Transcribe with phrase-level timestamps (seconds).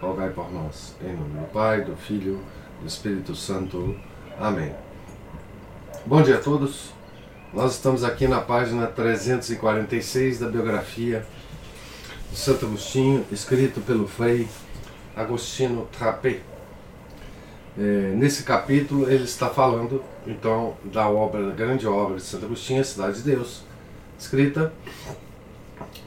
[0.00, 0.94] rogai por nós.
[1.02, 2.40] Em nome do Pai, do Filho,
[2.80, 3.96] do Espírito Santo.
[4.38, 4.72] Amém.
[6.06, 6.90] Bom dia a todos.
[7.52, 11.26] Nós estamos aqui na página 346 da biografia
[12.30, 14.48] de Santo Agostinho, escrito pelo Frei
[15.16, 16.40] Agostino Trappé.
[17.76, 22.80] É, nesse capítulo ele está falando então da obra, da grande obra de Santo Agostinho,
[22.80, 23.62] a Cidade de Deus,
[24.18, 24.72] escrita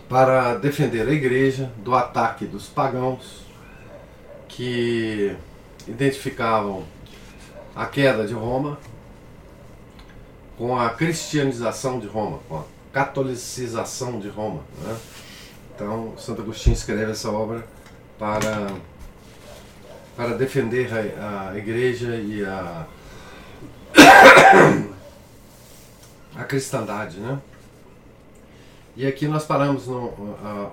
[0.08, 3.51] para defender a igreja do ataque dos pagãos
[4.52, 5.36] que
[5.88, 6.84] identificavam
[7.76, 8.78] a queda de Roma
[10.58, 14.62] com a cristianização de Roma, com a catolicização de Roma.
[14.84, 14.98] Né?
[15.74, 17.66] Então, Santo Agostinho escreve essa obra
[18.20, 18.68] para,
[20.16, 22.86] para defender a, a igreja e a,
[26.36, 27.20] a cristandade.
[27.20, 27.40] Né?
[28.96, 30.14] E aqui nós paramos no,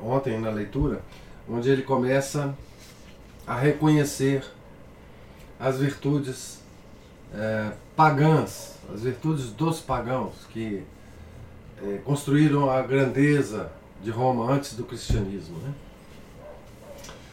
[0.02, 1.00] ontem na leitura,
[1.48, 2.54] onde ele começa
[3.48, 4.44] a reconhecer
[5.58, 6.60] as virtudes
[7.34, 10.84] é, pagãs, as virtudes dos pagãos que
[11.82, 15.56] é, construíram a grandeza de Roma antes do cristianismo.
[15.60, 15.72] Né?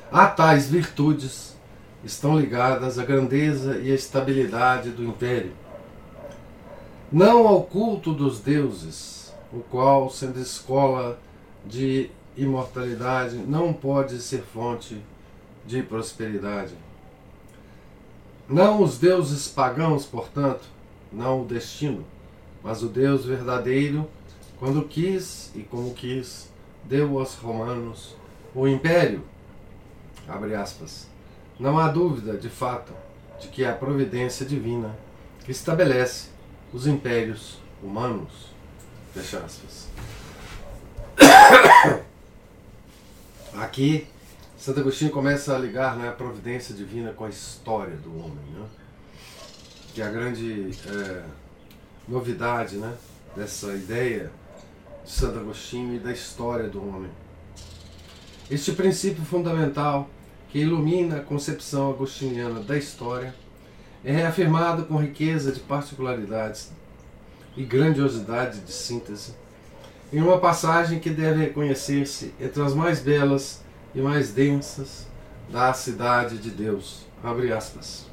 [0.09, 1.53] A tais virtudes
[2.02, 5.52] estão ligadas à grandeza e à estabilidade do império,
[7.11, 11.19] não ao culto dos deuses, o qual, sendo escola
[11.66, 15.02] de imortalidade, não pode ser fonte
[15.83, 16.73] prosperidade.
[18.47, 20.63] Não os deuses pagãos, portanto,
[21.11, 22.05] não o destino,
[22.63, 24.07] mas o Deus verdadeiro,
[24.59, 26.50] quando quis e como quis,
[26.84, 28.16] deu aos romanos
[28.53, 29.23] o império.
[31.59, 32.94] Não há dúvida, de fato,
[33.40, 34.95] de que é a providência divina
[35.44, 36.29] que estabelece
[36.73, 38.51] os impérios humanos.
[39.13, 39.90] Fecha aspas.
[43.53, 44.07] Aqui
[44.66, 48.66] Santo Agostinho começa a ligar né, a providência divina com a história do homem, né?
[49.94, 51.24] que é a grande é,
[52.08, 52.92] novidade né,
[53.36, 54.31] dessa ideia
[55.06, 57.12] de Santo Agostinho e da história do homem.
[58.50, 60.09] Este princípio fundamental
[60.50, 63.36] que ilumina a concepção agostiniana da história
[64.03, 66.72] é reafirmado com riqueza de particularidades
[67.56, 69.36] e grandiosidade de síntese
[70.12, 73.64] em uma passagem que deve reconhecer-se entre as mais belas
[73.95, 75.07] e mais densas
[75.50, 77.06] da cidade de Deus.
[77.23, 78.06] Abre aspas.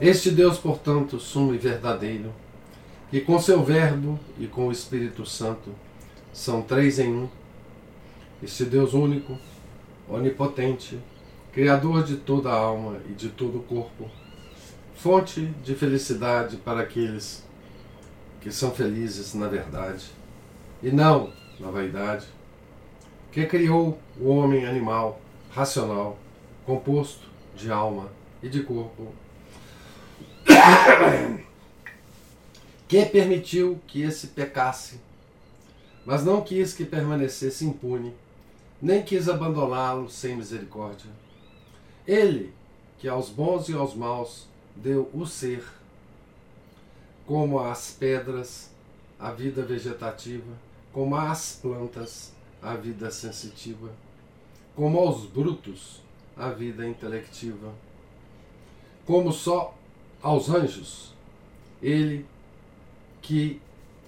[0.00, 2.32] Este Deus, portanto, sumo e verdadeiro,
[3.10, 5.70] que com seu Verbo e com o Espírito Santo
[6.32, 7.28] são três em um,
[8.42, 9.38] este Deus único,
[10.08, 10.98] onipotente,
[11.52, 14.10] Criador de toda a alma e de todo o corpo,
[14.94, 17.44] fonte de felicidade para aqueles
[18.40, 20.06] que são felizes na verdade
[20.82, 21.30] e não
[21.60, 22.26] na vaidade
[23.32, 25.18] que criou o homem animal,
[25.50, 26.18] racional,
[26.66, 27.26] composto
[27.56, 28.12] de alma
[28.42, 29.08] e de corpo,
[32.86, 35.00] que permitiu que esse pecasse,
[36.04, 38.14] mas não quis que permanecesse impune,
[38.80, 41.10] nem quis abandoná-lo sem misericórdia.
[42.06, 42.52] Ele,
[42.98, 45.64] que aos bons e aos maus deu o ser,
[47.24, 48.70] como às pedras,
[49.18, 50.52] a vida vegetativa,
[50.92, 53.90] como às plantas, a vida sensitiva,
[54.76, 56.00] como aos brutos
[56.36, 57.72] a vida intelectiva,
[59.04, 59.76] como só
[60.22, 61.12] aos anjos,
[61.82, 62.24] ele
[63.20, 63.60] que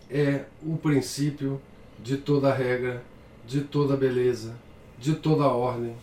[0.08, 1.60] é o princípio
[1.98, 3.02] de toda regra,
[3.46, 4.54] de toda beleza,
[4.98, 5.96] de toda ordem,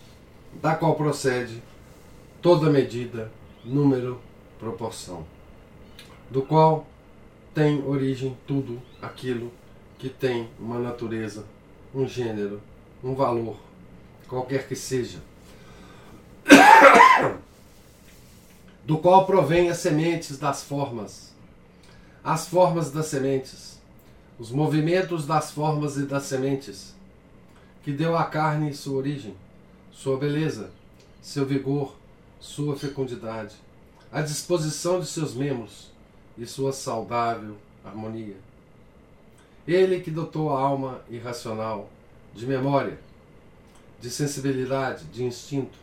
[0.62, 1.62] da qual procede
[2.42, 3.32] toda medida,
[3.64, 4.20] número,
[4.60, 5.26] proporção,
[6.30, 6.86] do qual
[7.54, 9.52] tem origem tudo aquilo
[9.98, 11.46] que tem uma natureza
[11.94, 12.62] um gênero,
[13.04, 13.58] um valor,
[14.28, 15.20] qualquer que seja,
[18.86, 21.34] do qual provém as sementes das formas,
[22.24, 23.80] as formas das sementes,
[24.40, 26.96] os movimentos das formas e das sementes,
[27.84, 29.36] que deu à carne sua origem,
[29.92, 30.72] sua beleza,
[31.22, 31.96] seu vigor,
[32.40, 33.56] sua fecundidade,
[34.12, 35.92] a disposição de seus membros
[36.38, 38.36] e sua saudável harmonia.
[39.68, 41.90] Ele que dotou a alma irracional
[42.34, 43.00] de memória,
[44.00, 45.78] de sensibilidade, de instinto,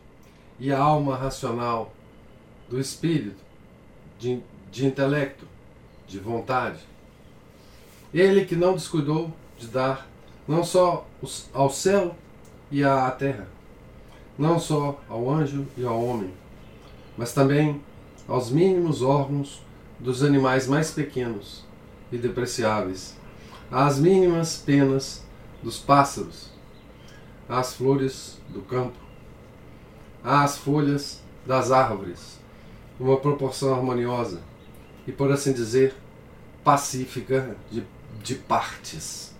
[0.58, 1.92] e a alma racional
[2.68, 3.42] do espírito,
[4.18, 4.40] de,
[4.72, 5.46] de intelecto,
[6.06, 6.80] de vontade.
[8.12, 10.08] Ele que não descuidou de dar
[10.46, 11.06] não só
[11.52, 12.16] ao céu
[12.70, 13.46] e à terra,
[14.38, 16.32] não só ao anjo e ao homem,
[17.16, 17.82] mas também
[18.26, 19.62] aos mínimos órgãos
[19.98, 21.64] dos animais mais pequenos
[22.10, 23.17] e depreciáveis,
[23.70, 25.22] às mínimas penas
[25.62, 26.50] dos pássaros,
[27.48, 28.96] às flores do campo,
[30.24, 32.38] às folhas das árvores,
[32.98, 34.40] uma proporção harmoniosa
[35.06, 35.94] e, por assim dizer,
[36.64, 37.84] pacífica de,
[38.22, 39.34] de partes.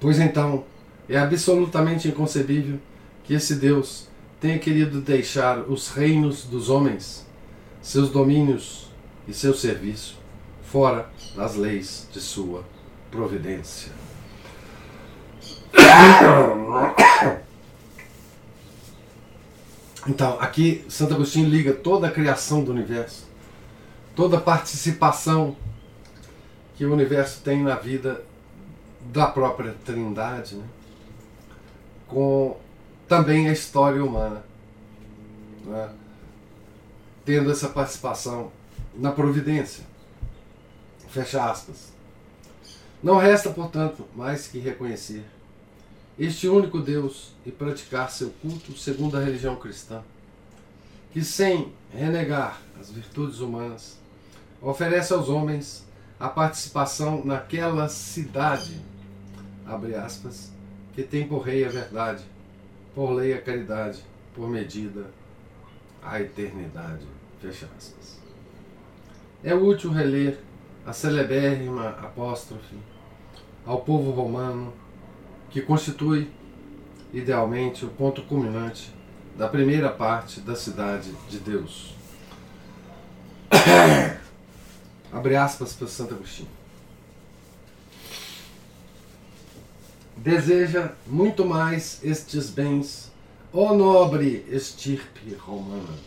[0.00, 0.64] Pois então,
[1.08, 2.78] é absolutamente inconcebível
[3.24, 4.08] que esse Deus
[4.40, 7.26] tenha querido deixar os reinos dos homens,
[7.80, 8.90] seus domínios
[9.26, 10.18] e seu serviço
[10.62, 12.64] fora das leis de sua
[13.12, 13.92] providência.
[20.08, 23.28] Então, aqui Santo Agostinho liga toda a criação do universo,
[24.16, 25.54] toda a participação
[26.74, 28.24] que o universo tem na vida
[29.12, 30.64] da própria Trindade, né?
[32.08, 32.56] com
[33.06, 34.42] também a história humana,
[35.64, 35.90] né?
[37.24, 38.50] tendo essa participação
[38.94, 39.84] na providência.
[41.08, 41.92] Fecha aspas.
[43.02, 45.24] Não resta, portanto, mais que reconhecer
[46.16, 50.02] este único Deus e praticar seu culto segundo a religião cristã,
[51.10, 53.98] que sem renegar as virtudes humanas,
[54.60, 55.84] oferece aos homens
[56.20, 58.80] a participação naquela cidade,
[59.66, 60.52] abre aspas,
[60.94, 62.22] que tem por rei a verdade,
[62.94, 65.06] por lei a caridade, por medida
[66.00, 67.04] a eternidade,
[67.40, 68.20] fecha aspas.
[69.42, 70.38] É útil reler
[70.86, 72.76] a celebérrima apóstrofe
[73.64, 74.72] ao povo romano,
[75.50, 76.30] que constitui
[77.12, 78.92] idealmente o ponto culminante
[79.36, 81.94] da primeira parte da cidade de Deus.
[85.12, 86.48] Abre aspas para Santo Agostinho.
[90.16, 93.10] Deseja muito mais estes bens,
[93.52, 95.98] ó nobre estirpe romana,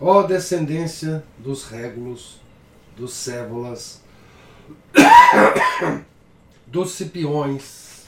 [0.00, 2.40] ó descendência dos régulos,
[2.96, 4.02] dos cébolas,
[6.66, 8.06] dos Cipiões,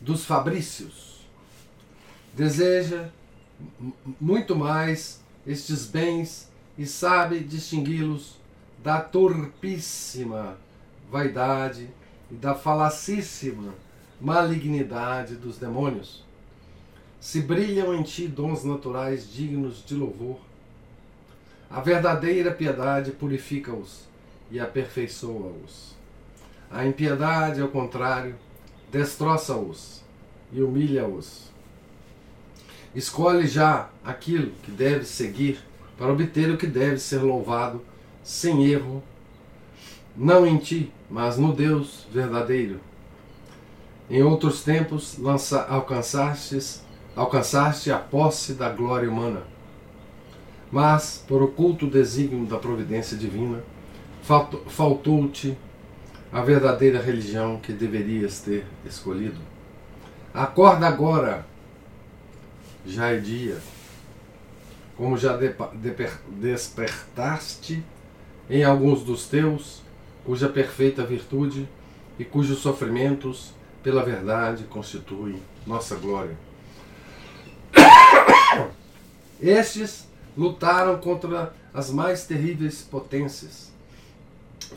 [0.00, 1.26] dos Fabrícios.
[2.34, 3.08] Deseja
[4.20, 8.36] muito mais estes bens e sabe distingui-los
[8.82, 10.58] da torpíssima
[11.10, 11.88] vaidade
[12.30, 13.74] e da falacíssima
[14.20, 16.24] malignidade dos demônios.
[17.20, 20.38] Se brilham em ti dons naturais dignos de louvor,
[21.70, 24.06] a verdadeira piedade purifica-os
[24.50, 25.94] e aperfeiçoa-os.
[26.70, 28.34] A impiedade, ao contrário,
[28.90, 30.02] destroça-os
[30.52, 31.50] e humilha-os.
[32.94, 35.60] Escolhe já aquilo que deve seguir
[35.98, 37.82] para obter o que deve ser louvado
[38.22, 39.02] sem erro,
[40.16, 42.80] não em ti, mas no Deus verdadeiro.
[44.08, 46.82] Em outros tempos lança, alcançastes,
[47.14, 49.42] alcançaste a posse da glória humana,
[50.70, 53.62] mas por oculto desígnio da providência divina,
[54.26, 55.56] faltou-te
[56.32, 59.40] a verdadeira religião que deverias ter escolhido.
[60.34, 61.46] Acorda agora,
[62.84, 63.58] já é dia,
[64.96, 65.38] como já
[66.26, 67.84] despertaste
[68.50, 69.80] em alguns dos teus,
[70.24, 71.68] cuja perfeita virtude
[72.18, 76.36] e cujos sofrimentos pela verdade constituem nossa glória.
[79.40, 83.75] Estes lutaram contra as mais terríveis potências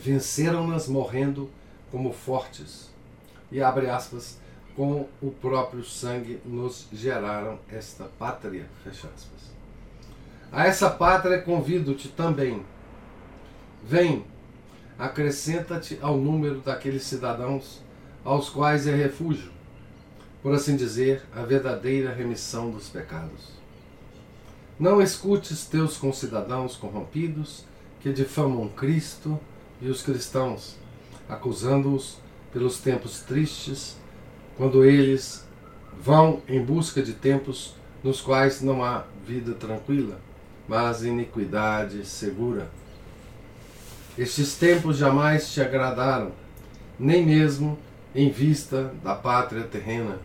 [0.01, 1.49] venceram-nas morrendo
[1.91, 2.89] como fortes.
[3.51, 4.37] E abre aspas,
[4.75, 9.49] com o próprio sangue nos geraram esta pátria, fecha aspas.
[10.51, 12.63] A essa pátria convido-te também.
[13.83, 14.25] Vem,
[14.97, 17.81] acrescenta-te ao número daqueles cidadãos
[18.23, 19.51] aos quais é refúgio,
[20.43, 23.59] por assim dizer, a verdadeira remissão dos pecados.
[24.79, 27.65] Não escutes teus concidadãos corrompidos
[27.99, 29.39] que difamam Cristo
[29.81, 30.75] e os cristãos,
[31.27, 32.17] acusando-os
[32.51, 33.97] pelos tempos tristes,
[34.57, 35.47] quando eles
[36.01, 40.19] vão em busca de tempos nos quais não há vida tranquila,
[40.67, 42.69] mas iniquidade segura.
[44.17, 46.31] Estes tempos jamais te agradaram,
[46.99, 47.77] nem mesmo
[48.13, 50.17] em vista da pátria terrena.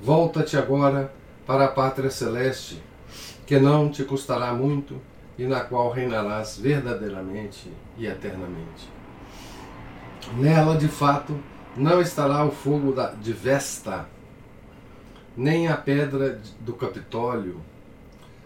[0.00, 1.12] Volta-te agora
[1.46, 2.82] para a pátria celeste,
[3.46, 5.00] que não te custará muito
[5.40, 8.90] e na qual reinarás verdadeiramente e eternamente.
[10.36, 11.34] Nela, de fato,
[11.74, 14.06] não estará o fogo de Vesta,
[15.34, 17.62] nem a pedra do Capitólio,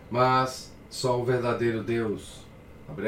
[0.08, 2.46] mas só o verdadeiro Deus,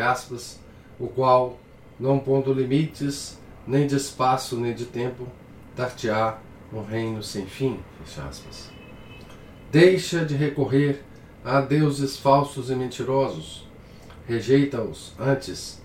[0.03, 0.59] aspas,
[0.99, 1.57] o qual,
[2.01, 5.29] não pondo limites nem de espaço nem de tempo,
[5.77, 6.39] dar-te-á
[6.73, 7.79] um reino sem fim.
[9.71, 11.05] Deixa de recorrer
[11.45, 13.66] a deuses falsos e mentirosos,
[14.27, 15.81] rejeita-os antes,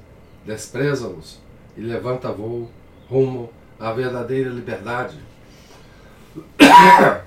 [0.45, 1.39] despreza-os
[1.77, 2.69] e levanta voo
[3.09, 5.17] rumo à verdadeira liberdade.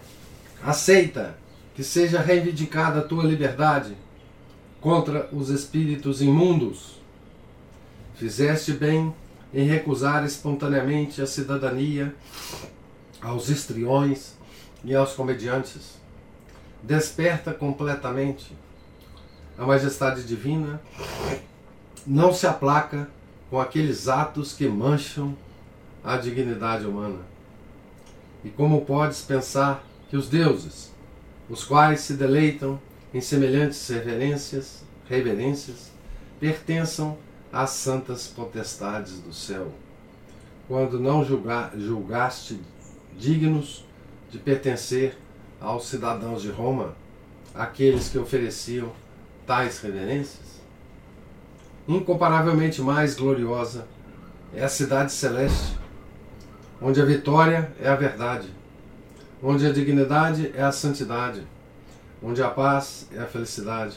[0.62, 1.36] Aceita
[1.74, 3.96] que seja reivindicada a tua liberdade
[4.80, 7.00] contra os espíritos imundos.
[8.14, 9.14] Fizeste bem
[9.52, 12.14] em recusar espontaneamente a cidadania
[13.20, 14.34] aos estriões
[14.84, 15.98] e aos comediantes.
[16.82, 18.52] Desperta completamente.
[19.56, 20.80] A majestade divina
[22.06, 23.08] não se aplaca
[23.48, 25.36] com aqueles atos que mancham
[26.02, 27.20] a dignidade humana.
[28.44, 30.92] E como podes pensar que os deuses,
[31.48, 32.80] os quais se deleitam
[33.12, 35.92] em semelhantes reverências, reverências
[36.40, 37.16] pertençam
[37.52, 39.72] às santas potestades do céu,
[40.66, 42.60] quando não julga, julgaste
[43.16, 43.84] dignos
[44.30, 45.16] de pertencer
[45.60, 46.96] aos cidadãos de Roma,
[47.54, 48.92] aqueles que ofereciam
[49.46, 50.60] tais reverências?
[51.86, 53.86] Incomparavelmente mais gloriosa
[54.54, 55.76] é a cidade celeste,
[56.80, 58.48] onde a vitória é a verdade,
[59.42, 61.46] onde a dignidade é a santidade,
[62.22, 63.96] onde a paz é a felicidade,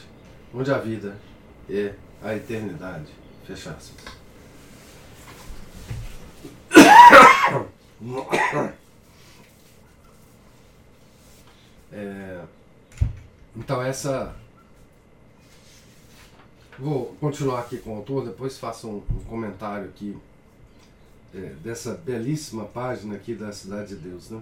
[0.52, 1.16] onde a vida
[1.68, 3.06] é a eternidade.
[3.46, 4.18] Fecha aspas.
[11.90, 12.42] É,
[13.56, 14.34] então essa.
[16.78, 20.16] Vou continuar aqui com o autor, depois faço um, um comentário aqui
[21.34, 24.40] é, dessa belíssima página aqui da Cidade de Deus, né?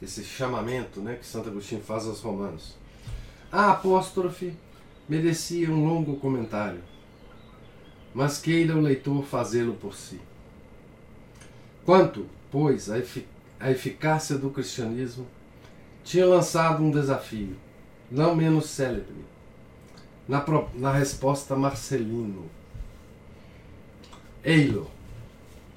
[0.00, 2.76] esse chamamento né, que Santo Agostinho faz aos romanos.
[3.50, 4.54] A apóstrofe
[5.08, 6.80] merecia um longo comentário,
[8.14, 10.20] mas queira o leitor fazê-lo por si.
[11.84, 13.26] Quanto, pois, à, efic
[13.60, 15.26] eficácia do cristianismo,
[16.02, 17.56] tinha lançado um desafio,
[18.10, 19.24] não menos célebre,
[20.30, 22.48] na, na resposta Marcelino.
[24.44, 24.88] Eilo,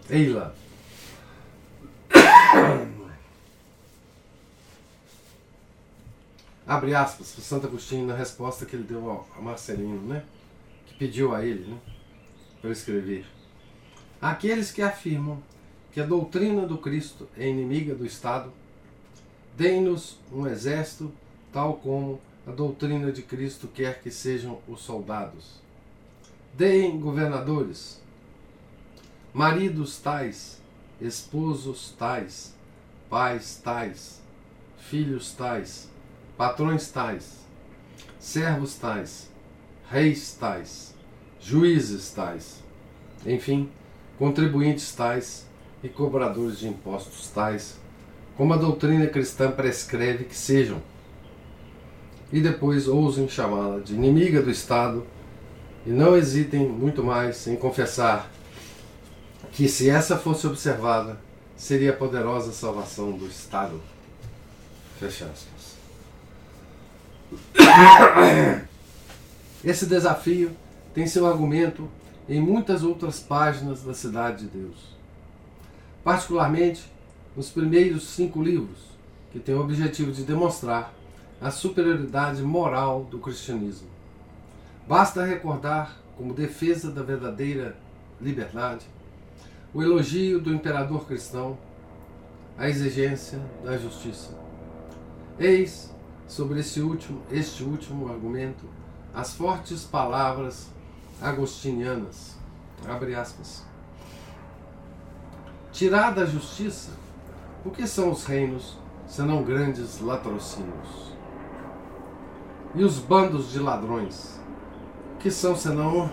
[0.08, 0.56] Eila,
[6.68, 10.24] abre aspas, para Santo Agostinho na resposta que ele deu a Marcelino, né?
[10.86, 11.78] Que pediu a ele, né?
[12.62, 13.26] Para escrever.
[14.22, 15.42] Aqueles que afirmam
[15.92, 18.54] que a doutrina do Cristo é inimiga do Estado,
[19.58, 21.12] deem-nos um exército
[21.52, 25.62] tal como a doutrina de Cristo quer que sejam os soldados.
[26.54, 28.02] Deem governadores,
[29.34, 30.62] maridos tais,
[31.02, 32.54] esposos tais,
[33.10, 34.22] pais tais,
[34.78, 35.90] filhos tais,
[36.38, 37.40] patrões tais,
[38.20, 39.32] servos tais,
[39.90, 40.94] reis tais,
[41.40, 42.62] juízes tais,
[43.26, 43.70] enfim,
[44.20, 45.48] contribuintes tais
[45.82, 47.80] e cobradores de impostos tais,
[48.36, 50.82] como a doutrina cristã prescreve que sejam,
[52.34, 55.06] e depois ousem chamá-la de inimiga do Estado
[55.86, 58.28] e não hesitem muito mais em confessar
[59.52, 61.20] que, se essa fosse observada,
[61.56, 63.80] seria a poderosa salvação do Estado.
[65.00, 65.78] Fecha aspas.
[69.64, 70.50] Esse desafio
[70.92, 71.88] tem seu argumento
[72.28, 74.96] em muitas outras páginas da Cidade de Deus.
[76.04, 76.82] Particularmente
[77.38, 78.80] nos primeiros cinco livros,
[79.32, 80.92] que têm o objetivo de demonstrar
[81.44, 83.90] a superioridade moral do cristianismo.
[84.88, 87.76] Basta recordar, como defesa da verdadeira
[88.22, 88.86] liberdade,
[89.74, 91.58] o elogio do imperador cristão,
[92.58, 94.30] a exigência da justiça.
[95.38, 95.94] Eis
[96.30, 98.64] sobre esse último, este último argumento
[99.14, 100.70] as fortes palavras
[101.22, 102.38] agostinianas.
[102.88, 103.66] Abre aspas.
[105.74, 106.92] Tirada a justiça,
[107.66, 111.14] o que são os reinos senão grandes latrocínios?
[112.76, 114.40] E os bandos de ladrões,
[115.20, 116.12] que são senão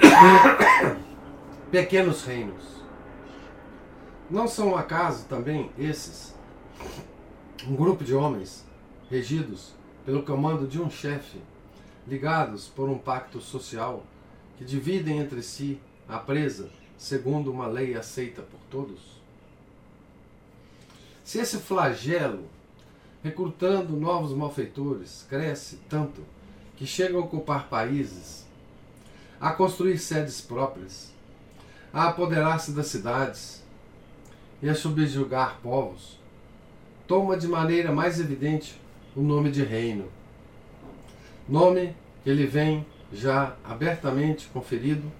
[1.70, 2.64] pequenos reinos?
[4.30, 6.34] Não são acaso também esses
[7.68, 8.64] um grupo de homens
[9.10, 9.74] regidos
[10.04, 11.38] pelo comando de um chefe,
[12.06, 14.04] ligados por um pacto social,
[14.56, 19.20] que dividem entre si a presa segundo uma lei aceita por todos?
[21.24, 22.44] Se esse flagelo,
[23.26, 26.22] recrutando novos malfeitores, cresce tanto
[26.76, 28.46] que chega a ocupar países,
[29.40, 31.12] a construir sedes próprias,
[31.92, 33.64] a apoderar-se das cidades
[34.62, 36.20] e a subjugar povos,
[37.08, 38.80] toma de maneira mais evidente
[39.16, 40.04] o nome de reino.
[41.48, 45.10] Nome que ele vem já abertamente conferido,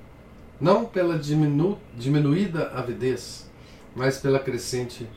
[0.61, 3.51] não pela diminu diminuída avidez,
[3.97, 5.09] mas pela crescente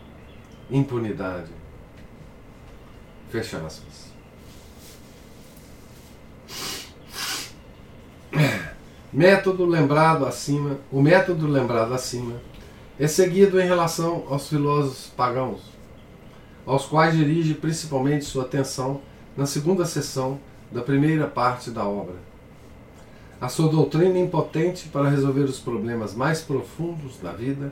[0.71, 1.58] impunidade.
[3.29, 4.09] Fecha aspas.
[9.11, 12.35] Método lembrado acima, o método lembrado acima
[12.99, 15.61] é seguido em relação aos filósofos pagãos,
[16.65, 19.01] aos quais dirige principalmente sua atenção
[19.35, 20.39] na segunda sessão
[20.71, 22.15] da primeira parte da obra.
[23.41, 27.71] A sua doutrina impotente para resolver os problemas mais profundos da vida,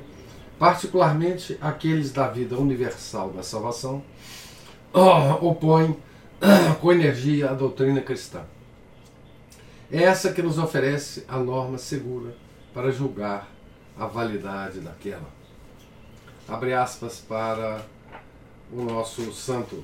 [0.57, 4.01] particularmente aqueles da vida universal da salvação,
[5.41, 5.97] opõe
[6.81, 8.41] com energia a doutrina cristã.
[9.91, 12.35] É essa que nos oferece a norma segura
[12.73, 13.47] para julgar
[13.97, 15.29] a validade daquela.
[16.47, 17.85] Abre aspas para
[18.71, 19.83] o nosso santo.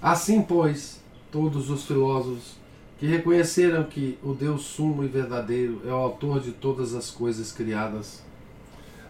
[0.00, 1.00] Assim, pois,
[1.30, 2.56] todos os filósofos
[2.98, 7.52] que reconheceram que o Deus sumo e verdadeiro é o autor de todas as coisas
[7.52, 8.22] criadas,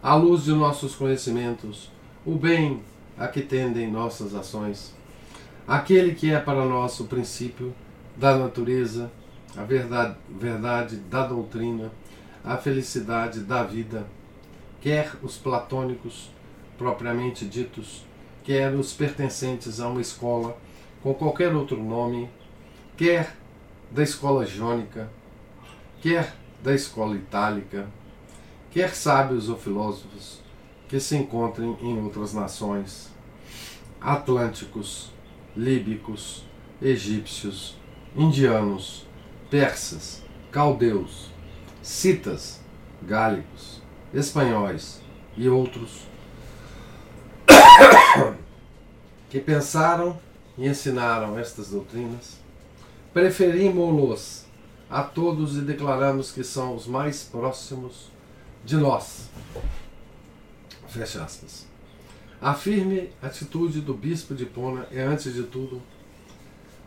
[0.02, 1.90] à luz de nossos conhecimentos,
[2.24, 2.82] o bem
[3.16, 4.94] a que tendem nossas ações,
[5.66, 7.74] aquele que é para nós o princípio
[8.16, 9.10] da natureza,
[9.56, 11.90] a verdade, verdade da doutrina,
[12.44, 14.06] a felicidade da vida,
[14.80, 16.30] quer os platônicos
[16.76, 18.04] propriamente ditos,
[18.42, 20.56] quer os pertencentes a uma escola
[21.02, 22.28] com qualquer outro nome,
[22.96, 23.36] quer
[23.90, 25.08] da escola jônica,
[26.00, 27.88] quer da escola itálica,
[28.70, 30.40] quer sábios ou filósofos
[30.88, 33.10] que se encontrem em outras nações,
[34.00, 35.12] atlânticos,
[35.56, 36.44] líbicos,
[36.80, 37.76] egípcios,
[38.16, 39.06] indianos,
[39.50, 41.30] persas, caldeus,
[41.82, 42.60] citas,
[43.02, 43.82] gálicos,
[44.12, 45.00] espanhóis
[45.36, 46.02] e outros
[49.30, 50.18] que pensaram
[50.56, 52.38] e ensinaram estas doutrinas,
[53.12, 54.44] preferimos-los
[54.90, 58.10] a todos e declaramos que são os mais próximos
[58.64, 59.30] de nós.
[60.88, 61.71] Fecha aspas.
[62.42, 65.80] A firme atitude do bispo de Pona é, antes de tudo,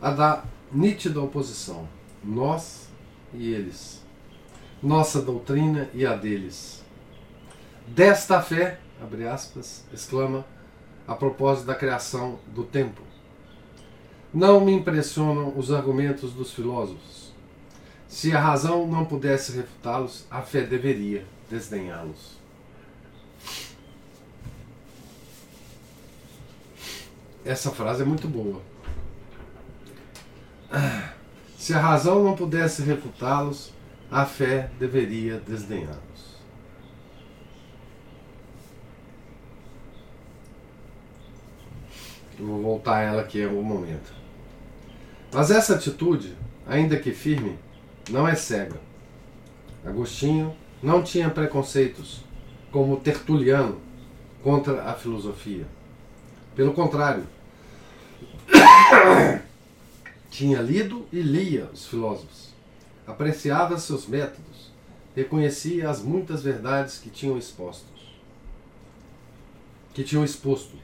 [0.02, 1.88] a da nítida oposição
[2.22, 2.90] nós
[3.32, 4.04] e eles,
[4.82, 6.84] nossa doutrina e a deles.
[7.88, 10.44] Desta fé, abre aspas, exclama,
[11.08, 13.00] a propósito da criação do tempo.
[14.34, 17.32] Não me impressionam os argumentos dos filósofos.
[18.06, 22.35] Se a razão não pudesse refutá-los, a fé deveria desdenhá-los.
[27.46, 28.60] Essa frase é muito boa.
[31.56, 33.72] Se a razão não pudesse refutá-los,
[34.10, 36.02] a fé deveria desdenhá-los.
[42.38, 44.12] vou voltar a ela aqui em algum momento.
[45.32, 47.56] Mas essa atitude, ainda que firme,
[48.10, 48.78] não é cega.
[49.84, 52.24] Agostinho não tinha preconceitos,
[52.70, 53.80] como Tertuliano,
[54.42, 55.66] contra a filosofia.
[56.54, 57.24] Pelo contrário,
[60.30, 62.50] tinha lido e lia os filósofos,
[63.06, 64.70] apreciava seus métodos,
[65.14, 68.14] reconhecia as muitas verdades que tinham expostos,
[69.94, 70.76] que tinham exposto.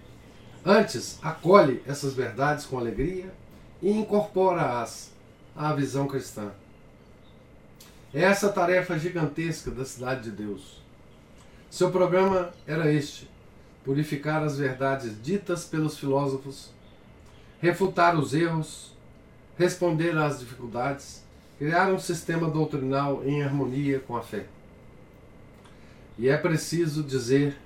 [0.64, 3.33] Antes, acolhe essas verdades com alegria
[3.83, 5.11] e incorpora-as
[5.57, 6.51] à visão cristã.
[8.14, 10.81] É essa tarefa gigantesca da cidade de Deus.
[11.70, 13.29] Seu programa era este:
[13.85, 16.70] purificar as verdades ditas pelos filósofos,
[17.62, 18.90] refutar os erros
[19.57, 21.22] responder às dificuldades,
[21.59, 24.46] criar um sistema doutrinal em harmonia com a fé.
[26.18, 27.57] E é preciso dizer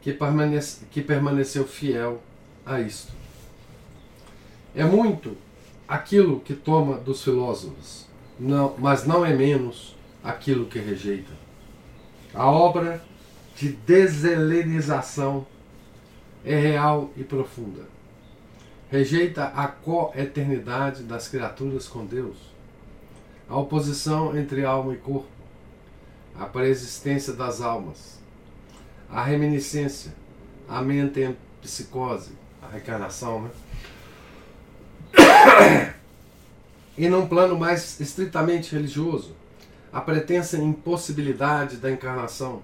[0.00, 2.22] que, permanece, que permaneceu fiel
[2.64, 3.12] a isto.
[4.74, 5.36] É muito
[5.86, 8.06] aquilo que toma dos filósofos,
[8.40, 11.32] não, mas não é menos aquilo que rejeita.
[12.32, 13.04] A obra
[13.56, 15.46] de deselenização
[16.42, 17.91] é real e profunda
[18.92, 22.36] rejeita a co-eternidade das criaturas com Deus,
[23.48, 25.30] a oposição entre alma e corpo,
[26.38, 28.18] a preexistência das almas,
[29.08, 30.12] a reminiscência,
[30.68, 33.50] a mente em psicose, a reencarnação, né?
[36.98, 39.34] E num plano mais estritamente religioso,
[39.90, 42.60] a pretensa impossibilidade da encarnação,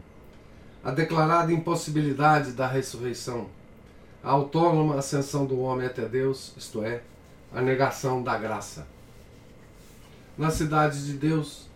[0.85, 3.49] a declarada impossibilidade da ressurreição,
[4.23, 7.03] a autônoma ascensão do homem até Deus, isto é,
[7.53, 8.87] a negação da graça.
[10.37, 11.69] Na cidade de Deus,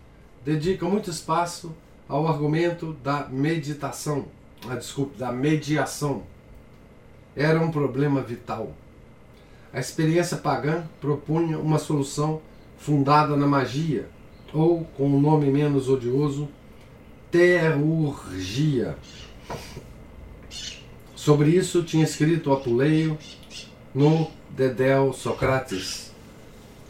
[0.43, 1.73] dedica muito espaço
[2.07, 4.25] ao argumento da meditação,
[4.69, 6.23] ah, desculpe, da mediação.
[7.35, 8.71] Era um problema vital.
[9.73, 12.41] A experiência pagã propunha uma solução
[12.77, 14.07] fundada na magia,
[14.53, 16.47] ou, com um nome menos odioso,
[17.31, 18.95] terurgia.
[21.23, 23.17] Sobre isso tinha escrito Apuleio
[23.95, 26.11] no Dedel Socrates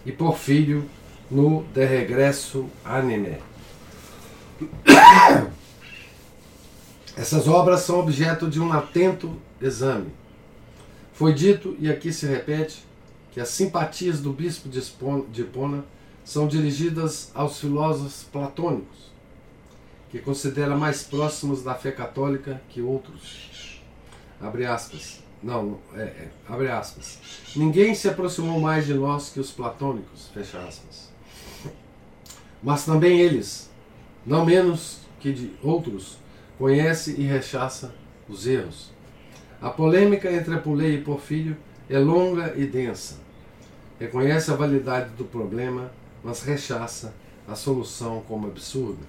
[0.04, 0.89] e Porfírio
[1.30, 3.38] no De Regresso Anime.
[7.15, 10.10] Essas obras são objeto de um atento exame.
[11.13, 12.84] Foi dito, e aqui se repete,
[13.34, 15.86] que as simpatias do bispo de Hipona
[16.26, 19.12] são dirigidas aos filósofos platônicos,
[20.10, 23.73] que considera mais próximos da fé católica que outros.
[24.41, 25.22] Abre aspas.
[25.41, 27.19] Não, é, é, abre aspas.
[27.56, 31.12] Ninguém se aproximou mais de nós que os platônicos, fecha aspas.
[32.63, 33.69] Mas também eles,
[34.26, 36.17] não menos que de outros,
[36.58, 37.93] conhece e rechaça
[38.30, 38.91] os erros.
[39.62, 41.58] A polêmica entre Apuleia e Porfírio
[41.89, 43.19] é longa e densa.
[44.00, 45.91] Reconhece a validade do problema,
[46.24, 47.13] mas rechaça
[47.48, 49.06] a solução como absurda.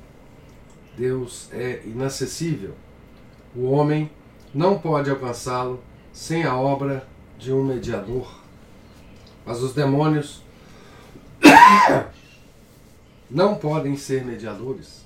[0.96, 2.74] Deus é inacessível.
[3.54, 4.10] O homem
[4.54, 8.32] não pode alcançá-lo sem a obra de um mediador.
[9.44, 10.42] Mas os demônios
[13.28, 15.04] não podem ser mediadores.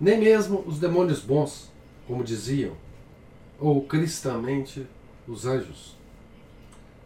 [0.00, 1.70] Nem mesmo os demônios bons,
[2.06, 2.72] como diziam,
[3.58, 4.86] ou cristamente
[5.28, 5.96] os anjos.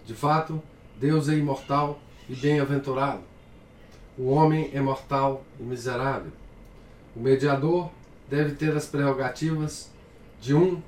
[0.07, 0.61] De fato,
[0.96, 3.23] Deus é imortal e bem-aventurado.
[4.18, 6.33] O homem é mortal e miserável.
[7.14, 7.90] O mediador
[8.29, 9.90] deve ter as prerrogativas
[10.40, 10.83] de um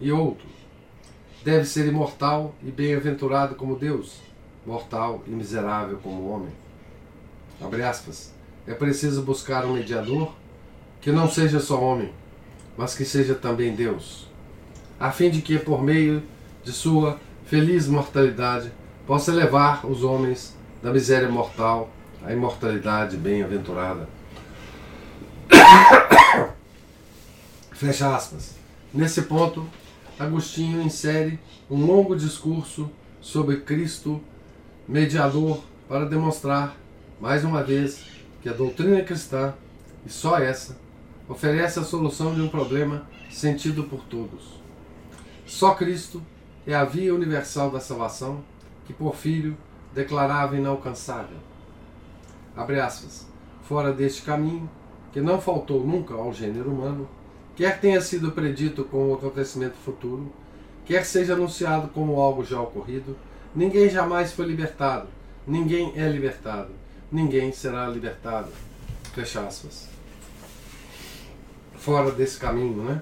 [0.00, 0.46] e outro.
[1.44, 4.20] Deve ser imortal e bem-aventurado como Deus,
[4.66, 6.52] mortal e miserável como homem.
[7.60, 8.32] Abre aspas.
[8.66, 10.32] É preciso buscar um mediador
[11.00, 12.12] que não seja só homem,
[12.76, 14.26] mas que seja também Deus,
[14.98, 16.22] a fim de que, por meio
[16.64, 18.72] de sua feliz mortalidade,
[19.06, 21.90] possa levar os homens da miséria mortal
[22.24, 24.08] à imortalidade bem-aventurada.
[27.70, 28.56] Fecha aspas.
[28.92, 29.64] Nesse ponto,
[30.18, 31.38] Agostinho insere
[31.70, 34.20] um longo discurso sobre Cristo
[34.88, 36.74] mediador para demonstrar,
[37.20, 38.06] mais uma vez,
[38.40, 39.52] que a doutrina cristã,
[40.06, 40.78] e só essa,
[41.28, 44.60] oferece a solução de um problema sentido por todos.
[45.44, 46.22] Só Cristo
[46.66, 48.42] é a via universal da salvação
[48.86, 49.56] que Porfírio
[49.94, 51.36] declarava inalcançável.
[52.56, 53.26] Abre aspas.
[53.62, 54.70] Fora deste caminho,
[55.12, 57.08] que não faltou nunca ao gênero humano,
[57.56, 60.30] quer tenha sido predito como acontecimento futuro,
[60.84, 63.16] quer seja anunciado como algo já ocorrido,
[63.54, 65.08] ninguém jamais foi libertado,
[65.46, 66.68] ninguém é libertado,
[67.10, 68.50] ninguém será libertado.
[69.14, 69.88] Fecha aspas.
[71.74, 73.00] Fora desse caminho, né?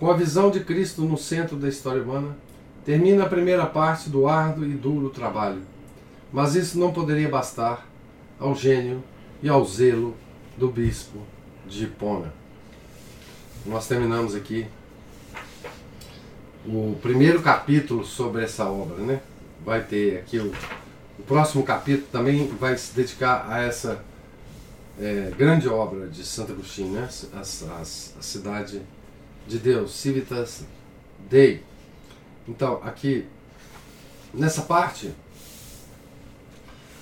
[0.00, 2.36] Com a visão de Cristo no centro da história humana,
[2.84, 5.62] termina a primeira parte do árduo e duro trabalho.
[6.32, 7.86] Mas isso não poderia bastar
[8.38, 9.02] ao gênio
[9.40, 10.16] e ao zelo
[10.56, 11.20] do bispo
[11.66, 12.32] de Hipona.
[13.66, 14.66] Nós terminamos aqui
[16.64, 19.20] o primeiro capítulo sobre essa obra, né?
[19.64, 20.52] Vai ter aqui o
[21.18, 24.04] o próximo capítulo também vai se dedicar a essa
[25.00, 27.08] é, grande obra de Santo Agostinho, né?
[27.32, 28.82] a, a, a cidade
[29.46, 30.64] de Deus, Civitas
[31.30, 31.62] Dei.
[32.46, 33.26] Então, aqui,
[34.32, 35.10] nessa parte,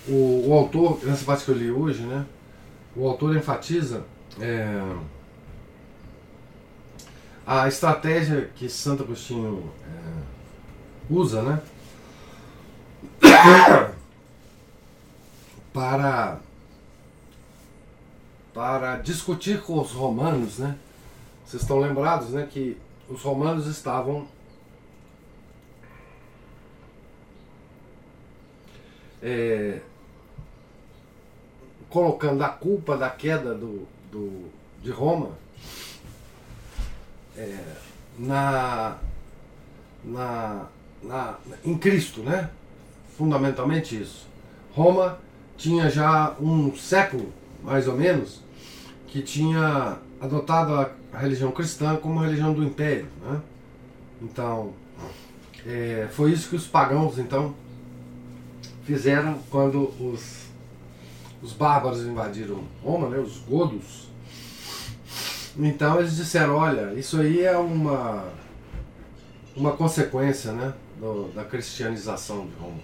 [0.09, 2.25] o, o, autor, nessa parte que eu li hoje, né,
[2.95, 4.05] o autor enfatiza
[4.41, 4.81] é,
[7.47, 11.63] a estratégia que Santo Agostinho é, usa, né,
[15.73, 16.41] para
[18.55, 20.79] para discutir com os romanos, né?
[21.45, 22.79] Vocês estão lembrados, né, que
[23.09, 24.29] os romanos estavam
[29.21, 29.81] é,
[31.91, 34.49] colocando a culpa da queda do, do
[34.81, 35.44] de Roma
[37.37, 37.59] é,
[38.19, 38.97] na,
[40.05, 40.67] na,
[41.03, 42.51] na, em Cristo, né?
[43.17, 44.27] Fundamentalmente isso.
[44.73, 45.19] Roma
[45.57, 48.41] tinha já um século, mais ou menos,
[49.07, 53.07] que tinha adotado a, a religião cristã como religião do império.
[53.23, 53.41] Né?
[54.21, 54.73] Então,
[55.67, 57.55] é, foi isso que os pagãos, então,
[58.85, 60.47] fizeram quando os,
[61.43, 64.09] os bárbaros invadiram Roma, né, os godos.
[65.57, 68.25] Então eles disseram, olha, isso aí é uma,
[69.57, 72.81] uma consequência né, do, da cristianização de Roma.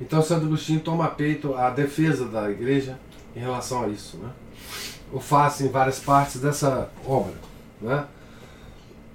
[0.00, 2.98] Então Santo Agostinho toma peito a defesa da igreja
[3.34, 4.16] em relação a isso.
[4.18, 4.30] Né?
[5.12, 7.34] O faz em várias partes dessa obra.
[7.80, 8.06] Né?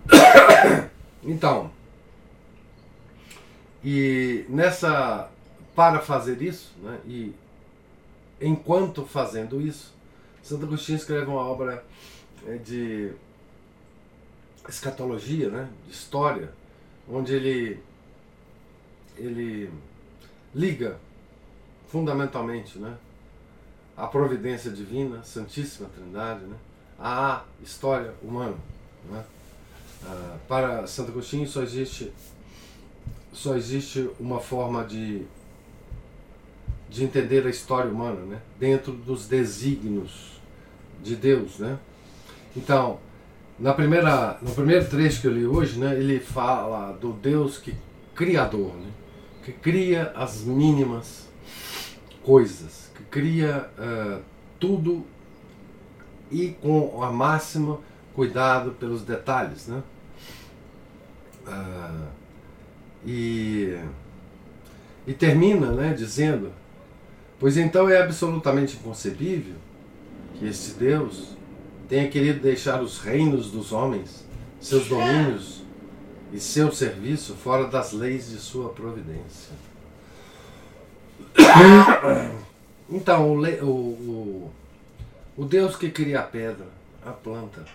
[1.25, 1.71] Então,
[3.81, 5.29] e nessa
[5.73, 7.33] para fazer isso, né, e
[8.41, 9.93] enquanto fazendo isso,
[10.41, 11.83] Santo Agostinho escreve uma obra
[12.63, 13.11] de
[14.67, 16.51] escatologia, né, de história,
[17.09, 17.79] onde ele,
[19.17, 19.69] ele
[20.53, 20.97] liga
[21.87, 22.97] fundamentalmente né,
[23.95, 26.55] a providência divina, Santíssima Trindade, né,
[26.99, 28.57] à história humana.
[29.09, 29.23] Né.
[30.05, 32.11] Ah, para Santo Agostinho só existe,
[33.31, 35.25] só existe uma forma de,
[36.89, 40.41] de entender a história humana né, dentro dos desígnios
[41.01, 41.59] de Deus.
[41.59, 41.77] Né.
[42.55, 42.99] Então,
[43.59, 47.73] na primeira, no primeiro trecho que eu li hoje, né, ele fala do Deus que
[48.15, 48.91] criador, né,
[49.43, 51.27] que cria as mínimas
[52.23, 54.21] coisas, que cria uh,
[54.59, 55.05] tudo
[56.31, 57.79] e com a máxima
[58.15, 59.83] cuidado pelos detalhes, né?
[61.45, 62.07] Uh,
[63.05, 63.77] e,
[65.05, 66.51] e termina, né, dizendo:
[67.39, 69.55] pois então é absolutamente inconcebível
[70.35, 71.35] que este Deus
[71.87, 74.25] tenha querido deixar os reinos dos homens,
[74.59, 75.63] seus domínios
[76.31, 79.53] e seu serviço fora das leis de sua providência.
[82.89, 84.51] Então, o, o, o,
[85.37, 86.67] o Deus que cria a pedra,
[87.03, 87.65] a planta,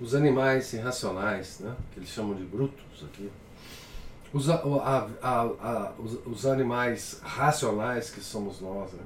[0.00, 3.30] os animais irracionais, né, que eles chamam de brutos aqui,
[4.32, 4.54] os, a,
[5.22, 9.02] a, a, os, os, animais racionais que somos nós, né,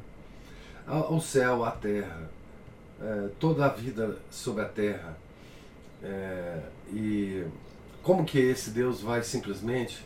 [1.08, 2.30] o céu, a terra,
[3.00, 5.16] é, toda a vida sobre a terra.
[6.02, 6.60] É,
[6.92, 7.44] e
[8.02, 10.04] como que esse Deus vai simplesmente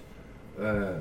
[0.59, 1.01] é,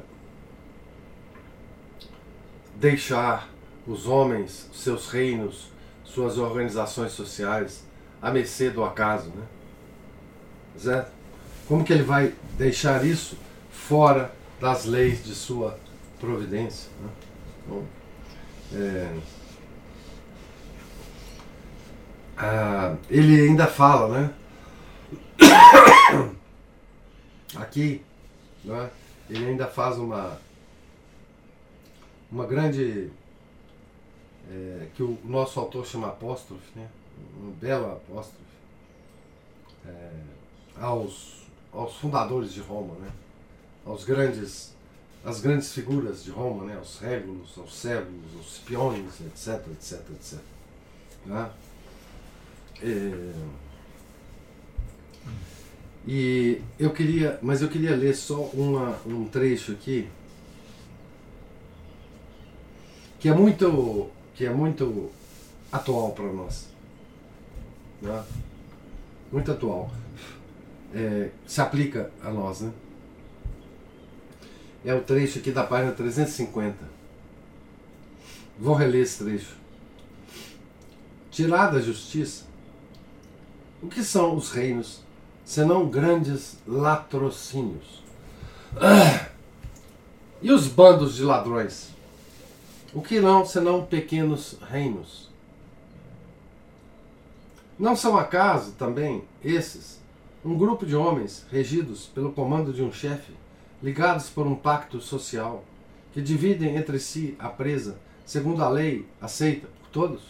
[2.76, 3.50] deixar
[3.88, 5.72] os homens, seus reinos,
[6.04, 7.84] suas organizações sociais
[8.22, 9.46] à mercê do acaso, né?
[10.78, 11.12] Certo?
[11.68, 13.38] Como que ele vai deixar isso
[13.72, 15.78] fora das leis de sua
[16.20, 16.90] providência?
[17.02, 17.84] Né?
[18.74, 19.18] É,
[22.46, 24.34] ah, ele ainda fala, né?
[27.56, 28.04] Aqui,
[28.66, 28.92] né?
[29.30, 30.38] ele ainda faz uma
[32.30, 33.10] uma grande
[34.52, 36.90] é, que o nosso autor chama apóstrofe, né?
[37.42, 38.44] Um belo apóstrofe
[39.88, 40.12] é,
[40.82, 43.10] aos aos fundadores de Roma, né?
[43.86, 44.74] Aos grandes
[45.24, 46.76] as grandes figuras de Roma, né?
[46.76, 50.40] Aos Régulos, aos Sébulos, aos Scipiões, etc, etc, etc.
[51.26, 51.50] Né?
[52.84, 53.34] É...
[56.06, 60.10] E eu queria, mas eu queria ler só uma, um trecho aqui
[63.20, 65.10] que é muito, que é muito
[65.72, 66.68] atual para nós,
[68.02, 68.22] né?
[69.32, 69.90] muito atual,
[70.94, 72.74] é, se aplica a nós, né?
[74.84, 76.78] É o trecho aqui da página 350.
[78.60, 79.56] Vou reler esse trecho.
[81.32, 82.44] Tirar da justiça
[83.84, 85.02] o que são os reinos,
[85.44, 88.02] senão grandes latrocínios?
[88.78, 89.28] Ah!
[90.42, 91.90] E os bandos de ladrões?
[92.94, 95.30] O que não, senão pequenos reinos?
[97.78, 100.02] Não são acaso também esses
[100.46, 103.34] um grupo de homens regidos pelo comando de um chefe,
[103.82, 105.64] ligados por um pacto social,
[106.14, 110.22] que dividem entre si a presa segundo a lei aceita por todos?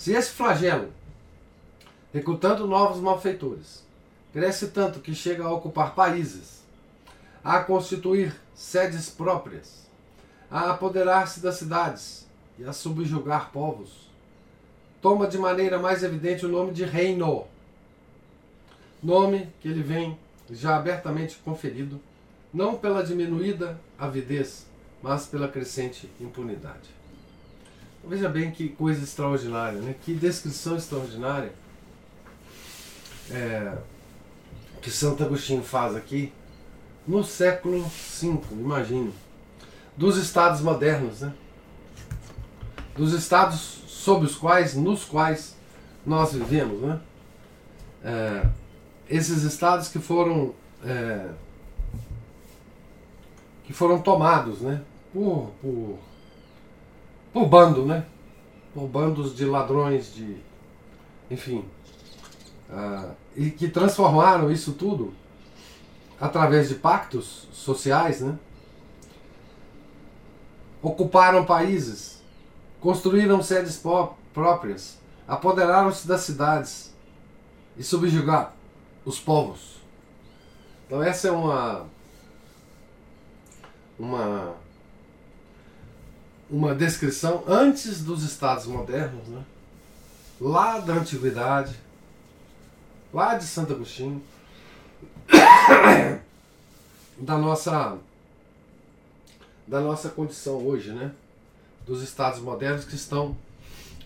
[0.00, 0.90] Se esse flagelo,
[2.10, 3.84] recrutando novos malfeitores,
[4.32, 6.62] cresce tanto que chega a ocupar países,
[7.44, 9.86] a constituir sedes próprias,
[10.50, 12.26] a apoderar-se das cidades
[12.58, 14.08] e a subjugar povos,
[15.02, 17.46] toma de maneira mais evidente o nome de reino,
[19.02, 22.00] nome que ele vem já abertamente conferido,
[22.54, 24.66] não pela diminuída avidez,
[25.02, 26.99] mas pela crescente impunidade.
[28.02, 29.94] Veja bem que coisa extraordinária, né?
[30.02, 31.52] que descrição extraordinária
[33.30, 33.76] é,
[34.80, 36.32] que Santo Agostinho faz aqui
[37.06, 39.12] no século V, imagine,
[39.96, 41.32] dos estados modernos, né?
[42.96, 45.56] dos estados sob os quais, nos quais
[46.04, 46.80] nós vivemos.
[46.80, 47.00] Né?
[48.02, 48.46] É,
[49.08, 51.28] esses estados que foram é,
[53.64, 54.80] que foram tomados né?
[55.12, 55.98] por, por
[57.32, 58.06] por bando, né?
[58.74, 60.36] Por bandos de ladrões, de.
[61.30, 61.64] Enfim.
[62.68, 65.12] Uh, e que transformaram isso tudo
[66.20, 68.38] através de pactos sociais, né?
[70.82, 72.22] Ocuparam países,
[72.80, 73.82] construíram sedes
[74.32, 76.94] próprias, apoderaram-se das cidades
[77.76, 78.52] e subjugaram
[79.04, 79.80] os povos.
[80.86, 81.86] Então essa é uma
[83.98, 84.54] uma
[86.50, 89.42] uma descrição antes dos estados modernos, né?
[90.40, 91.78] lá da antiguidade,
[93.12, 94.22] lá de Santo Agostinho,
[97.18, 97.98] da nossa
[99.66, 101.12] da nossa condição hoje, né?
[101.86, 103.36] Dos estados modernos que estão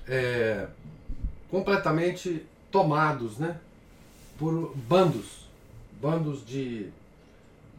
[0.06, 0.68] é,
[1.50, 3.58] completamente tomados, né?
[4.38, 5.48] Por bandos,
[6.02, 6.90] bandos de,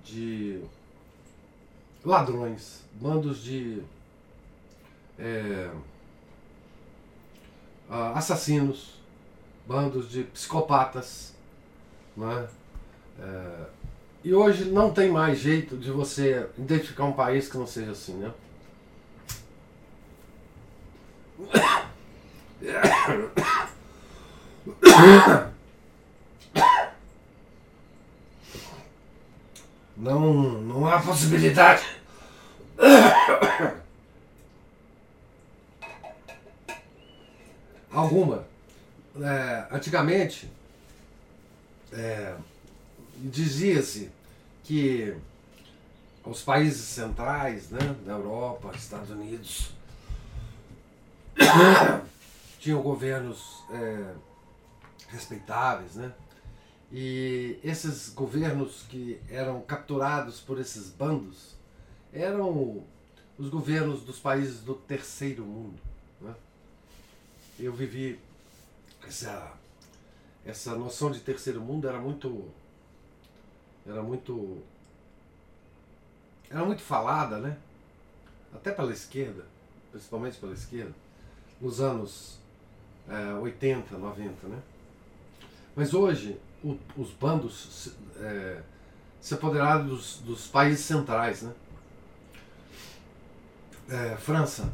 [0.03, 0.59] de
[2.03, 3.83] ladrões, bandos de
[5.19, 5.69] é,
[7.89, 8.99] assassinos,
[9.67, 11.33] bandos de psicopatas,
[12.15, 12.47] né?
[13.19, 13.65] É,
[14.23, 18.13] e hoje não tem mais jeito de você identificar um país que não seja assim,
[18.13, 18.31] né?
[29.95, 31.85] Não, não há possibilidade.
[37.95, 38.45] Alguma.
[39.21, 40.51] É, antigamente,
[41.93, 42.35] é,
[43.17, 44.11] dizia-se
[44.65, 45.15] que
[46.25, 49.71] os países centrais, né, da Europa, Estados Unidos,
[52.59, 54.13] tinham governos é,
[55.07, 56.11] respeitáveis, né?
[56.91, 61.55] E esses governos que eram capturados por esses bandos
[62.11, 62.83] eram
[63.37, 65.79] os governos dos países do terceiro mundo.
[67.59, 68.19] Eu vivi
[69.07, 69.53] essa
[70.45, 72.47] essa noção de terceiro mundo era muito
[73.85, 74.61] era muito
[76.49, 77.57] era muito falada, né?
[78.53, 79.45] Até pela esquerda,
[79.91, 80.93] principalmente pela esquerda,
[81.59, 82.37] nos anos
[83.09, 84.61] é, 80, 90, né?
[85.75, 88.61] Mas hoje o, os bandos é,
[89.19, 91.53] se apoderaram dos, dos países centrais, né?
[93.89, 94.71] É, França,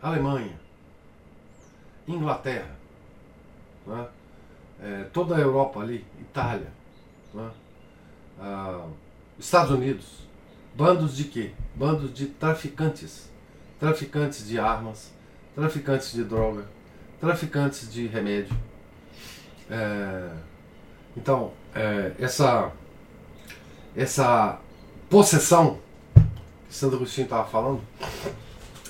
[0.00, 0.58] Alemanha,
[2.08, 2.74] Inglaterra,
[3.86, 4.06] né?
[4.82, 6.72] é, toda a Europa ali, Itália,
[7.34, 7.50] né?
[8.40, 8.86] ah,
[9.38, 10.26] Estados Unidos,
[10.74, 11.52] bandos de quê?
[11.74, 13.30] Bandos de traficantes,
[13.78, 15.12] traficantes de armas,
[15.54, 16.64] traficantes de droga,
[17.20, 18.56] traficantes de remédio.
[19.70, 20.30] É,
[21.16, 22.72] então, é, essa,
[23.94, 24.60] essa
[25.10, 25.78] possessão
[26.68, 27.82] que Santo Agostinho estava falando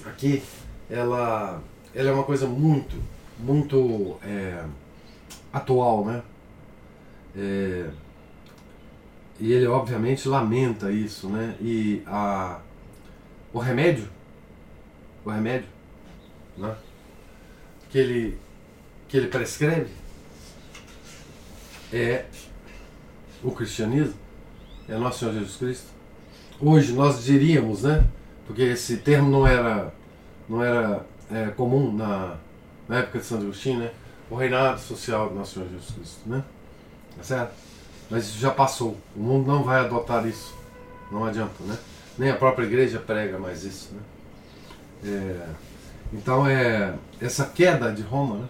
[0.04, 0.42] aqui,
[0.90, 1.62] ela,
[1.94, 2.96] ela é uma coisa muito,
[3.38, 4.64] muito é,
[5.52, 6.22] atual, né?
[7.36, 7.90] É,
[9.40, 11.56] e ele obviamente lamenta isso, né?
[11.60, 12.60] E a,
[13.52, 14.08] o remédio,
[15.24, 15.68] o remédio,
[16.56, 16.76] né?
[17.90, 18.38] Que ele,
[19.08, 19.90] que ele prescreve
[21.92, 22.26] é
[23.42, 24.14] o cristianismo,
[24.88, 25.86] é nosso Senhor Jesus Cristo.
[26.60, 28.06] Hoje nós diríamos, né?
[28.46, 29.94] Porque esse termo não era,
[30.48, 32.36] não era é, comum na,
[32.88, 33.90] na época de Santo Agostinho, né?
[34.30, 36.42] O reinado social do nosso Senhor Jesus Cristo, né?
[37.16, 37.52] Tá certo?
[38.10, 38.96] Mas isso já passou.
[39.14, 40.54] O mundo não vai adotar isso.
[41.10, 41.78] Não adianta, né?
[42.16, 44.00] Nem a própria igreja prega mais isso, né?
[45.04, 45.48] É,
[46.12, 48.48] então é essa queda de Roma, né?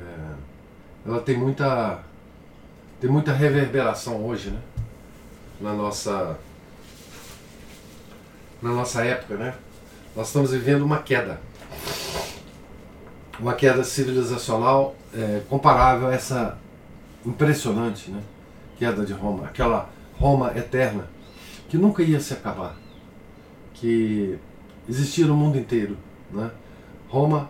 [0.00, 2.02] É, ela tem muita
[3.00, 4.60] tem muita reverberação hoje, né?
[5.60, 6.38] Na nossa
[8.62, 9.54] na nossa época, né?
[10.14, 11.40] Nós estamos vivendo uma queda,
[13.38, 16.58] uma queda civilizacional é, comparável a essa
[17.24, 18.20] impressionante, né?
[18.76, 21.08] Queda de Roma, aquela Roma eterna
[21.68, 22.74] que nunca ia se acabar,
[23.72, 24.36] que
[24.88, 25.96] existia no mundo inteiro,
[26.32, 26.50] né?
[27.08, 27.48] Roma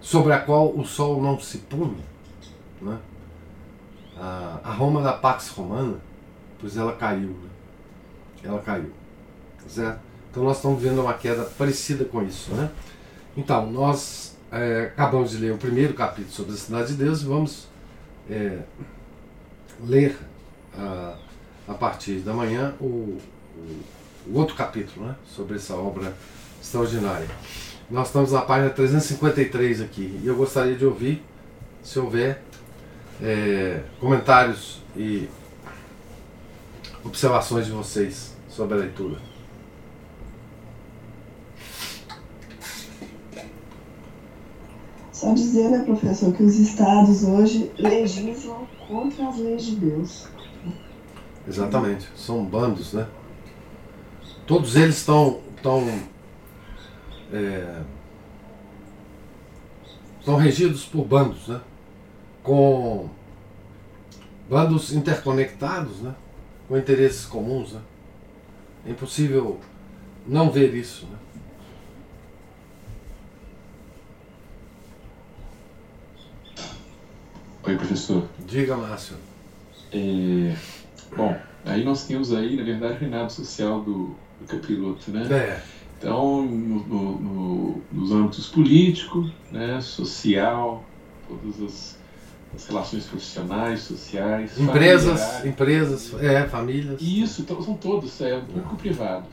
[0.00, 2.04] sobre a qual o sol não se punha,
[2.80, 2.96] né?
[4.16, 5.96] A, a Roma da Pax Romana,
[6.60, 7.50] pois ela caiu, né?
[8.44, 8.92] ela caiu,
[9.66, 10.09] certo?
[10.30, 12.70] Então nós estamos vendo uma queda parecida com isso, né?
[13.36, 17.24] Então nós é, acabamos de ler o primeiro capítulo sobre a cidade de Deus e
[17.24, 17.66] vamos
[18.28, 18.58] é,
[19.84, 20.16] ler
[20.76, 21.16] a,
[21.68, 22.84] a partir da manhã o,
[23.56, 23.80] o,
[24.28, 26.14] o, outro capítulo né, sobre essa obra
[26.62, 27.28] extraordinária.
[27.90, 31.24] Nós estamos na página 353 aqui e eu gostaria de ouvir,
[31.82, 32.42] se houver,
[33.20, 35.28] é, comentários e
[37.04, 39.16] observações de vocês sobre a leitura.
[45.20, 50.26] Só dizer, né, professor, que os estados hoje legislam contra as leis de Deus.
[51.46, 53.06] Exatamente, são bandos, né?
[54.46, 55.86] Todos eles estão estão
[57.34, 57.82] é,
[60.18, 61.60] estão regidos por bandos, né?
[62.42, 63.10] Com
[64.48, 66.14] bandos interconectados, né?
[66.66, 67.74] com interesses comuns.
[67.74, 67.80] Né?
[68.86, 69.60] É impossível
[70.26, 71.04] não ver isso.
[71.04, 71.18] Né?
[77.70, 78.24] Oi, professor.
[78.48, 79.14] Diga, Márcio.
[79.92, 80.56] É,
[81.16, 85.22] bom, aí nós temos aí, na verdade, o reinado social do, do capiroto, né?
[85.30, 85.62] É.
[85.96, 90.82] Então, no, no, no, nos âmbitos político, né, social,
[91.28, 91.98] todas as,
[92.56, 97.00] as relações profissionais, sociais, Empresas, empresas, é, famílias.
[97.00, 99.26] Isso, to- são todos, é público privado.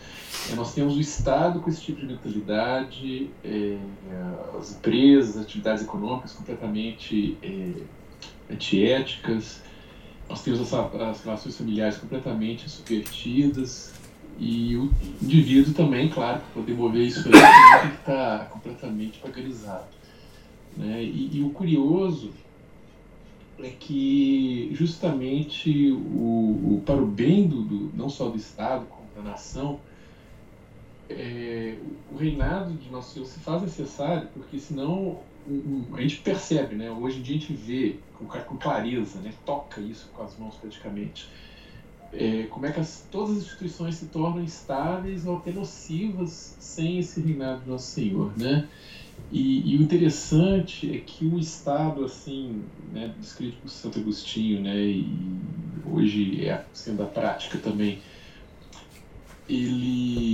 [0.52, 3.78] É, nós temos o Estado com esse tipo de mentalidade, é,
[4.60, 7.72] as empresas, as atividades econômicas completamente é,
[8.50, 9.62] antiéticas,
[10.30, 13.94] nós temos essa, as relações familiares completamente subvertidas,
[14.40, 14.92] e o
[15.22, 19.88] indivíduo também, claro, para poder mover isso aí, tem que estar completamente paganizado.
[20.76, 21.04] Né?
[21.04, 22.32] E, e o curioso
[23.58, 29.08] é que justamente o, o- para o bem do, do- não só do Estado como
[29.16, 29.80] da nação
[31.10, 31.76] é,
[32.14, 36.92] o reinado de Nosso Senhor se faz necessário porque senão um- a gente percebe, né?
[36.92, 39.34] Hoje em dia a gente vê com, com clareza, né?
[39.46, 41.26] Toca isso com as mãos praticamente.
[42.12, 46.98] É, como é que as- todas as instituições se tornam estáveis ou até nocivas sem
[47.00, 48.68] esse reinado de Nosso Senhor, né?
[49.30, 54.82] E, e o interessante é que o Estado, assim, né, descrito por Santo Agostinho, né,
[54.86, 58.02] e hoje é sendo a prática também,
[59.48, 60.27] ele,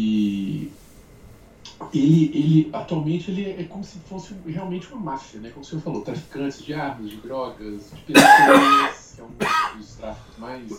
[1.94, 5.82] ele, ele atualmente ele é como se fosse realmente uma máfia, né, como o senhor
[5.82, 10.72] falou, traficantes de armas, de drogas, de pessoas, que é um dos tráficos mais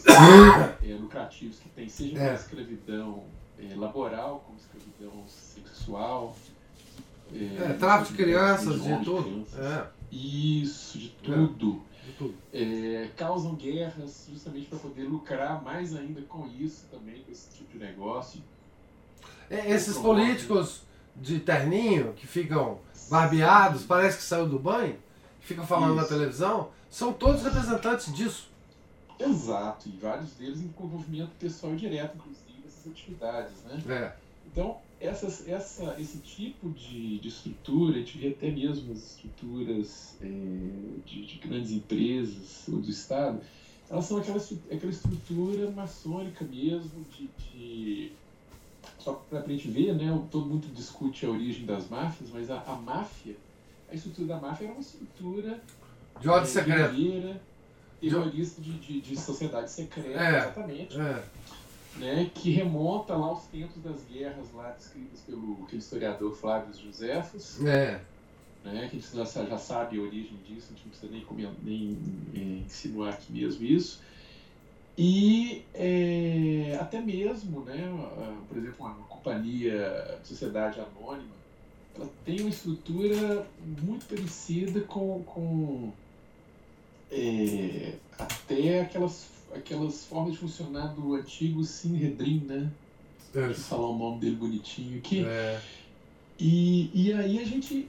[0.82, 2.28] é, lucrativos que tem, seja É.
[2.30, 3.22] na escravidão
[3.58, 6.36] é, laboral, como escravidão sexual.
[7.32, 9.22] É, tráfico de crianças, de de tudo.
[9.24, 9.58] crianças.
[9.58, 11.82] É, Isso, de tudo.
[12.04, 12.34] de tudo.
[12.52, 17.72] É, causam guerras justamente para poder lucrar mais ainda com isso também, com esse tipo
[17.72, 18.40] de negócio.
[19.50, 20.82] É, esses políticos
[21.16, 22.78] de terninho que ficam
[23.10, 24.96] barbeados, parece que saiu do banho,
[25.40, 26.12] que ficam falando na Isso.
[26.12, 28.48] televisão, são todos representantes disso.
[29.18, 33.82] Exato, e vários deles em envolvimento pessoal direto, inclusive, nessas atividades, né?
[33.88, 34.16] É.
[34.50, 40.16] Então, essas, essa, esse tipo de, de estrutura, a gente vê até mesmo as estruturas
[40.20, 40.26] é,
[41.04, 43.40] de, de grandes empresas ou do Estado,
[43.88, 48.12] elas são aquela, aquela estrutura maçônica mesmo, de, de
[49.04, 52.60] só para a gente ver, né, todo mundo discute a origem das máfias, mas a,
[52.62, 53.36] a máfia,
[53.90, 55.60] a estrutura da máfia era uma estrutura
[56.20, 56.88] De ordem é, secreta.
[56.88, 57.40] guerreira,
[58.00, 60.38] terrorista de, de, de sociedade secreta, É.
[60.38, 61.22] exatamente É.
[61.96, 68.00] né, que remonta lá aos tempos das guerras lá descritas pelo historiador Flávio Josefos, É.
[68.64, 71.20] né, que a gente já, já sabe a origem disso, a gente não precisa nem,
[71.24, 71.98] comen- nem
[72.34, 74.00] é, insinuar aqui mesmo isso.
[74.96, 77.82] E é, até mesmo, né,
[78.48, 81.34] por exemplo, uma companhia de sociedade anônima,
[81.96, 83.46] ela tem uma estrutura
[83.82, 85.92] muito parecida com, com
[87.10, 92.70] é, até aquelas, aquelas formas de funcionar do antigo Sinhedrin, né?
[93.32, 95.24] Eu falar o nome dele bonitinho aqui.
[95.24, 95.60] É.
[96.38, 97.88] E, e aí a gente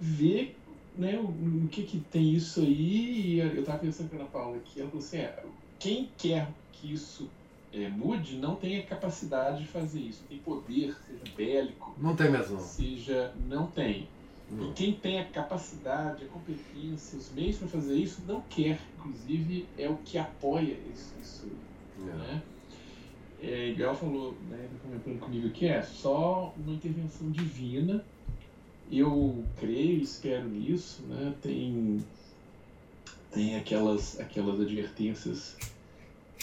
[0.00, 0.52] vê
[0.96, 4.28] né, o, o que, que tem isso aí, e eu estava pensando com a Ana
[4.28, 5.44] Paula aqui, ela falou assim, é,
[5.84, 7.28] quem quer que isso
[7.70, 12.30] é, mude não tem a capacidade de fazer isso, tem poder, seja bélico, Não tem
[12.30, 12.58] mesmo.
[12.58, 14.08] seja não tem.
[14.50, 14.72] E Não.
[14.72, 18.78] quem tem a capacidade, a competência, os meios para fazer isso, não quer.
[18.98, 21.12] Inclusive, é o que apoia isso.
[21.20, 21.48] isso
[21.98, 22.16] É.
[22.16, 22.42] né?
[23.42, 28.02] É, igual falou, né, comentando comigo aqui, é só uma intervenção divina.
[28.90, 31.34] Eu creio e espero nisso, né?
[31.42, 32.02] Tem,
[33.32, 35.56] tem aquelas, aquelas advertências,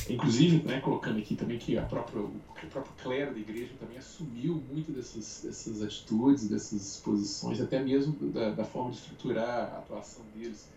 [0.09, 2.33] inclusive, né, colocando aqui também que a própria, o
[2.69, 8.51] próprio clero da igreja também assumiu muito dessas, dessas atitudes, dessas posições, até mesmo da,
[8.51, 10.67] da forma de estruturar a atuação deles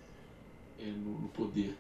[0.79, 1.77] é, no, no poder.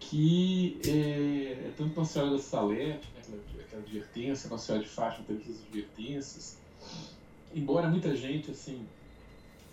[0.00, 4.90] Que é, é tanto Nossa Senhora da Salete, né, aquela, aquela advertência, Nossa Senhora de
[4.90, 6.58] Fátima teve essas advertências,
[7.54, 8.86] embora muita gente assim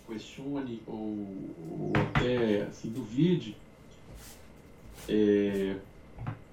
[0.06, 3.56] questione ou, ou até assim, duvide,
[5.08, 5.76] é,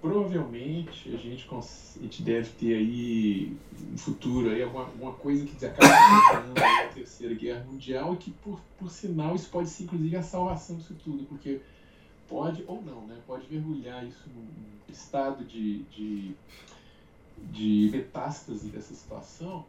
[0.03, 3.55] provavelmente a gente, a gente deve ter aí
[3.93, 8.59] um futuro aí alguma, alguma coisa que causando a terceira guerra mundial e que por,
[8.77, 11.61] por sinal isso pode ser inclusive a salvação disso tudo, porque
[12.27, 13.17] pode ou não, né?
[13.25, 14.45] Pode mergulhar isso num
[14.89, 16.35] estado de, de,
[17.37, 19.65] de metástase dessa situação,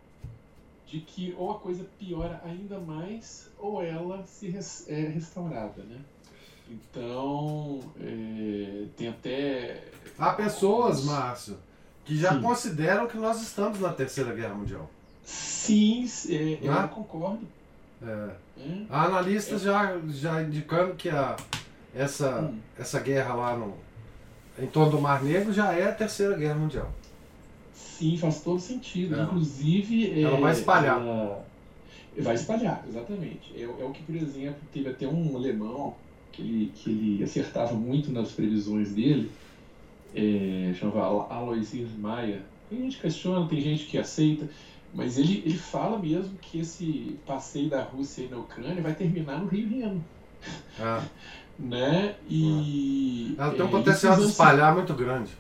[0.85, 6.01] de que ou a coisa piora ainda mais ou ela se res, é restaurada, né?
[6.71, 9.85] Então, é, tem até.
[10.19, 11.57] Há pessoas, Márcio,
[12.05, 12.43] que já Sim.
[12.43, 14.89] consideram que nós estamos na Terceira Guerra Mundial.
[15.25, 16.89] Sim, é, eu Ah?
[16.89, 17.47] concordo.
[18.03, 18.31] É.
[18.57, 18.87] né?
[18.91, 21.37] Há analistas já, já indicando que a,
[21.95, 22.59] essa, Hum.
[22.79, 23.75] essa guerra lá no,
[24.59, 26.91] em torno do Mar Negro já é a Terceira Guerra Mundial.
[27.75, 29.19] Sim, faz todo sentido.
[29.19, 29.23] É.
[29.23, 30.23] Inclusive.
[30.23, 31.01] Ela é, vai espalhar.
[31.01, 31.45] ela-
[32.17, 33.53] Vai espalhar, exatamente.
[33.57, 35.97] É, é o que, por exemplo, teve até um alemão
[36.35, 39.31] que ele, que ele acertava muito nas previsões dele,
[40.15, 42.43] é, chamava Alo- Alois Maia.
[42.69, 44.49] Tem gente que questiona, tem gente que aceita,
[44.93, 49.39] mas ele, ele fala mesmo que esse passeio da Rússia aí na Ucrânia vai terminar
[49.41, 50.05] no Rio Reno.
[50.79, 51.03] É.
[51.57, 52.17] Né?
[52.29, 53.37] E.
[53.39, 55.31] Ela tem um é, potencial de espalhar muito grande.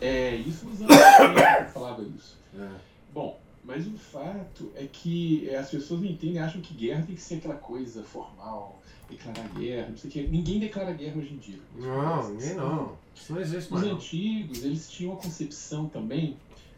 [0.00, 2.38] É, isso nos anos 80 que falava isso.
[2.58, 2.68] É.
[3.12, 7.14] Bom, mas o fato é que é, as pessoas não entendem, acham que guerra tem
[7.14, 10.26] que ser aquela coisa formal, declarar guerra, não sei o que.
[10.28, 11.58] Ninguém declara guerra hoje em dia.
[11.74, 12.96] Não, ninguém não.
[13.14, 13.86] Isso não existe Os mais.
[13.86, 13.94] não.
[13.94, 16.36] antigos, eles tinham a concepção também,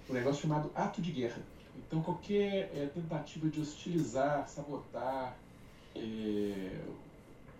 [0.08, 1.42] um negócio chamado ato de guerra.
[1.76, 5.36] Então qualquer é, tentativa de hostilizar, sabotar
[5.94, 6.80] é,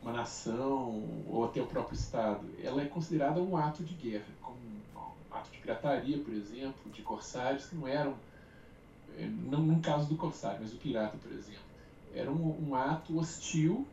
[0.02, 4.56] uma nação ou até o próprio Estado, ela é considerada um ato de guerra, como
[4.94, 8.14] um ato de pirataria, por exemplo, de corsários que não eram,
[9.24, 11.60] não no caso do corsário, mas do pirata, por exemplo,
[12.14, 13.86] era um, um ato hostil,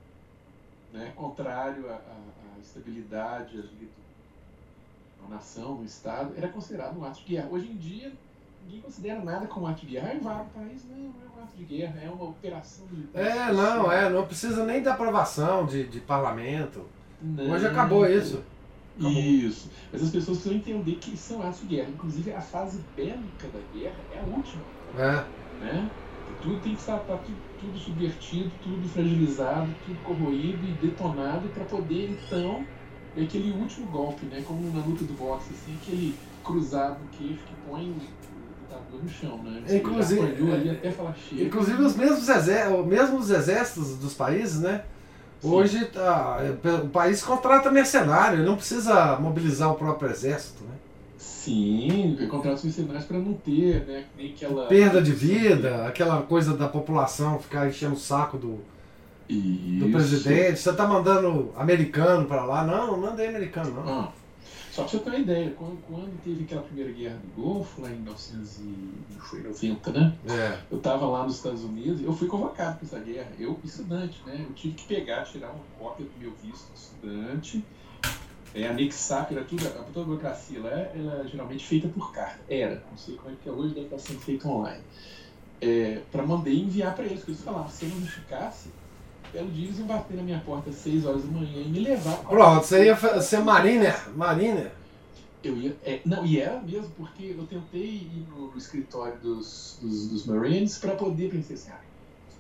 [0.92, 2.00] né, contrário à,
[2.62, 4.04] estabilidade ali do,
[5.20, 7.48] uma nação, um Estado, era considerado um ato de guerra.
[7.50, 8.12] Hoje em dia,
[8.66, 10.10] ninguém considera nada como ato de guerra.
[10.10, 13.22] Aí vai o país, não, não é um ato de guerra, é uma operação militar.
[13.22, 16.86] É, não, é, não precisa nem da aprovação de, de parlamento.
[17.22, 17.52] Não.
[17.52, 18.44] Hoje acabou isso.
[19.00, 19.12] Acabou.
[19.12, 19.70] Isso.
[19.92, 21.90] Mas as pessoas precisam entender que são atos de guerra.
[21.90, 24.62] Inclusive, a fase bélica da guerra é a última.
[24.98, 25.24] É.
[25.62, 25.90] Né?
[26.42, 31.64] Tudo tem que estar tá tudo, tudo subvertido, tudo fragilizado, tudo corroído e detonado para
[31.64, 32.66] poder, então,
[33.16, 34.44] é aquele último golpe, né?
[34.46, 37.96] Como na luta do boxe, assim, aquele cruzado queixo que põe o
[38.62, 39.64] lutador no chão, né?
[39.66, 41.44] Você Inclusive- ali até falar chega.
[41.44, 42.28] Inclusive os mesmos,
[42.86, 44.84] mesmo os exércitos dos países, né?
[45.40, 45.50] Sim.
[45.50, 50.76] Hoje tá, é, o país contrata mercenário, não precisa mobilizar o próprio exército, né?
[51.24, 54.06] Sim, contratos mercenários para não ter, né?
[54.18, 54.68] Nem aquela.
[54.68, 58.60] Perda de vida, aquela coisa da população ficar enchendo o saco do,
[59.30, 60.60] do presidente.
[60.60, 62.66] Você tá mandando americano pra lá?
[62.66, 63.88] Não, não mandei americano, não.
[63.88, 64.12] Ah,
[64.74, 67.90] só pra você ter uma ideia, quando, quando teve aquela primeira guerra do Golfo, lá
[67.90, 70.14] em 1990, né?
[70.28, 70.60] É.
[70.70, 74.46] Eu estava lá nos Estados Unidos, eu fui convocado para essa guerra, eu, estudante, né?
[74.46, 77.64] Eu tive que pegar, tirar uma cópia do meu visto de estudante,
[78.56, 82.12] é, anexar, porque era tudo, a, toda a burocracia lá ela é geralmente feita por
[82.12, 82.40] carta.
[82.50, 84.82] Era, não sei como é que é hoje, deve estar sendo feito online.
[85.62, 88.70] É, para mandar e enviar para eles, porque eles falavam, se eu não ficasse,
[89.32, 91.80] belo dia eles iam bater na minha porta às 6 horas da manhã e me
[91.80, 92.18] levar.
[92.18, 94.72] Pronto, você ia ser mariner, mariner.
[95.44, 95.76] Eu ia.
[95.84, 100.26] é, não, e era mesmo, porque eu tentei ir no, no escritório dos, dos, dos
[100.26, 101.82] Marines para poder pensar assim, ah,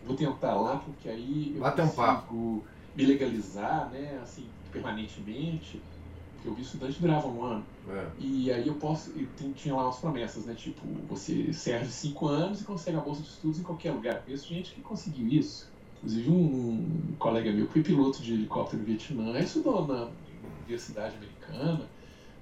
[0.05, 2.63] vou tentar lá, porque aí eu Bater um consigo
[2.95, 5.81] me legalizar, né, assim, permanentemente,
[6.43, 7.65] porque o visto estudante durava um ano.
[7.89, 8.05] É.
[8.19, 9.17] E aí eu posso.
[9.17, 10.53] E tem- tinha lá umas promessas, né?
[10.53, 14.15] Tipo, você serve cinco anos e consegue a bolsa de estudos em qualquer lugar.
[14.15, 15.71] Eu conheço gente que conseguiu isso.
[15.97, 20.09] Inclusive um colega meu que foi piloto de helicóptero no Vietnã, estudou na
[20.59, 21.87] Universidade Americana.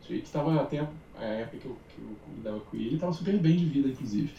[0.10, 0.80] O estava até
[1.16, 4.34] a época que eu, que eu lidava com ele, estava super bem de vida, inclusive.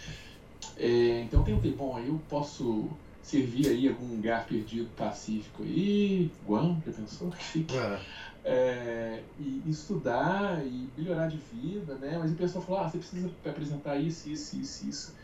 [0.77, 2.91] É, então eu tentei, bom, aí eu posso
[3.23, 7.33] servir aí algum lugar perdido pacífico aí, Guam, já pensou?
[7.73, 8.01] É.
[8.45, 12.19] é, e estudar e melhorar de vida, né?
[12.19, 15.15] Mas o pessoal falou, ah, você precisa apresentar isso, isso, isso, isso.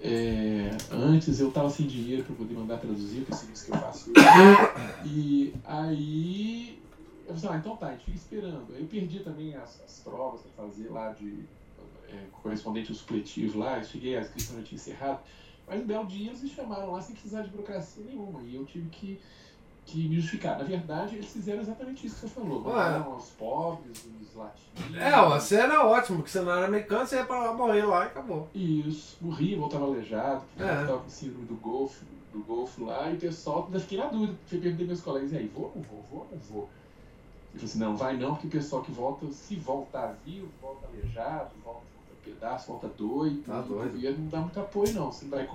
[0.00, 3.78] É, antes eu tava sem dinheiro para poder mandar traduzir, é o serviço que eu
[3.78, 4.12] faço.
[5.04, 6.80] E aí
[7.26, 8.74] eu falei, ah, então tá, a gente fica esperando.
[8.78, 11.44] Eu perdi também as, as provas para fazer lá de
[12.08, 15.20] é, correspondente ao supletivo lá, eu cheguei, a inscrição já tinha encerrado.
[15.66, 18.42] Mas um belo dia eles me chamaram lá sem precisar de burocracia nenhuma.
[18.42, 19.20] E eu tive que
[19.90, 20.58] que me justificar.
[20.58, 22.62] Na verdade, eles fizeram exatamente isso que você falou.
[22.66, 22.74] Ué.
[22.74, 24.96] Mandaram aos pobres, os latinos.
[25.00, 28.04] É, você era ótimo, porque você não era americano, você ia pra lá morrer lá
[28.04, 28.48] e acabou.
[28.54, 30.84] Isso, morri, voltava aleijado, porque É.
[30.84, 34.34] tava com síndrome do golfo, do golfo lá, e o pessoal, ainda fiquei na dúvida,
[34.46, 36.68] fui perguntar meus colegas, e aí, vou ou não vou, vou ou não vou?
[37.54, 40.86] Eu falei assim, não, vai não, porque o pessoal que volta, se voltar vivo, volta
[40.86, 41.80] aleijado, volta
[42.28, 43.90] pedaço, volta doido, Tá e doido.
[43.90, 45.48] o governo não dá muito apoio não, você vai,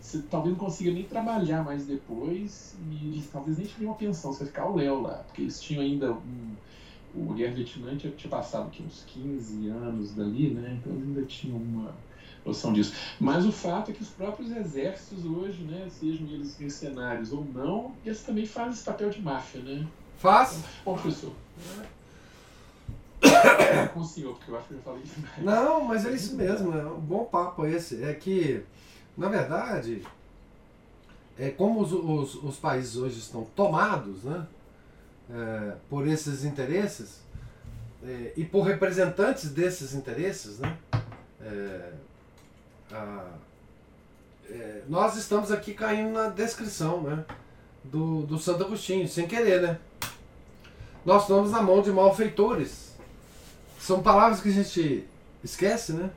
[0.00, 4.32] você talvez não consiga nem trabalhar mais depois, e eles talvez nem te uma pensão,
[4.32, 6.54] você vai ficar o Léo lá, porque eles tinham ainda um,
[7.14, 11.22] o Guerra Vietnã tinha, tinha passado aqui uns 15 anos dali, né, então eles ainda
[11.22, 11.94] tinham uma
[12.44, 12.94] noção disso.
[13.20, 17.92] Mas o fato é que os próprios exércitos hoje, né, sejam eles mercenários ou não,
[18.04, 19.86] eles também fazem esse papel de máfia, né?
[20.18, 20.62] Faz.
[20.84, 21.32] Bom, professor.
[23.92, 25.14] Com o senhor, porque eu acho que eu já falei isso.
[25.38, 28.02] Não, mas é isso mesmo, é um bom papo esse.
[28.04, 28.64] É que,
[29.16, 30.04] na verdade,
[31.38, 34.46] é como os, os, os países hoje estão tomados né,
[35.30, 37.20] é, por esses interesses
[38.04, 40.76] é, e por representantes desses interesses, né,
[41.40, 41.92] é,
[42.92, 43.26] a,
[44.50, 47.24] é, nós estamos aqui caindo na descrição né,
[47.84, 49.78] do, do Santo Agostinho, sem querer, né?
[51.04, 52.87] Nós estamos na mão de malfeitores.
[53.88, 55.02] São palavras que a gente
[55.42, 56.10] esquece, né?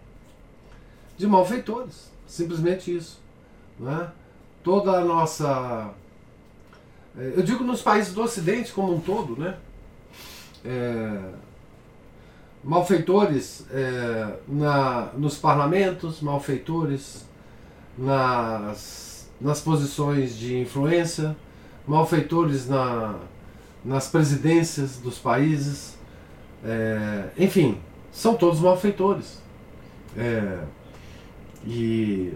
[1.18, 2.12] De malfeitores.
[2.28, 3.18] Simplesmente isso.
[3.80, 4.12] Não é?
[4.62, 5.90] Toda a nossa.
[7.18, 9.58] é, Eu digo nos países do Ocidente como um todo, né?
[10.66, 11.18] É,
[12.62, 17.26] malfeitores é, na, nos parlamentos, malfeitores
[17.98, 21.38] nas, nas posições de influência,
[21.88, 23.16] malfeitores na,
[23.86, 26.01] nas presidências dos países,
[26.64, 27.80] é, enfim,
[28.12, 29.40] são todos malfeitores.
[30.18, 30.60] É,
[31.66, 32.34] e,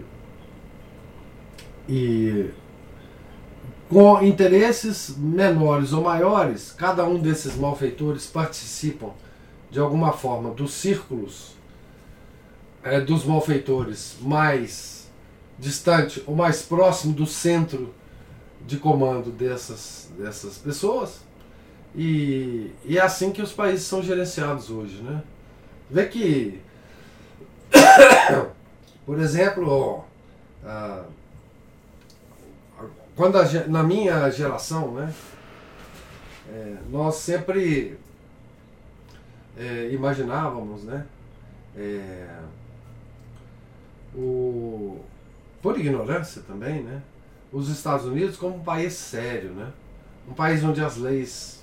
[1.88, 2.50] e
[3.88, 9.10] com interesses menores ou maiores, cada um desses malfeitores participam
[9.70, 11.54] de alguma forma dos círculos
[12.82, 15.08] é, dos malfeitores mais
[15.58, 17.94] distante ou mais próximo do centro
[18.66, 21.25] de comando dessas, dessas pessoas.
[21.96, 25.02] E, e é assim que os países são gerenciados hoje.
[25.02, 25.22] Né?
[25.90, 26.60] Vê que,
[29.06, 30.04] por exemplo, ó,
[30.62, 31.04] ah,
[33.16, 35.14] quando a na minha geração, né,
[36.52, 37.98] é, nós sempre
[39.56, 41.06] é, imaginávamos, né,
[41.74, 42.28] é,
[44.14, 45.00] o,
[45.62, 47.00] por ignorância também, né,
[47.50, 49.72] os Estados Unidos como um país sério, né,
[50.28, 51.55] um país onde as leis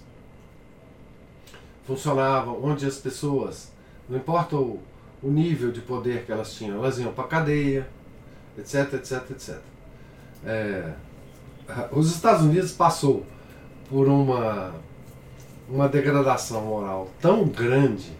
[1.85, 3.71] funcionavam, onde as pessoas,
[4.09, 4.79] não importa o,
[5.21, 7.87] o nível de poder que elas tinham, elas iam para cadeia,
[8.57, 9.57] etc, etc, etc.
[10.45, 10.93] É,
[11.91, 13.25] os Estados Unidos passou
[13.89, 14.73] por uma
[15.67, 18.11] uma degradação moral tão grande,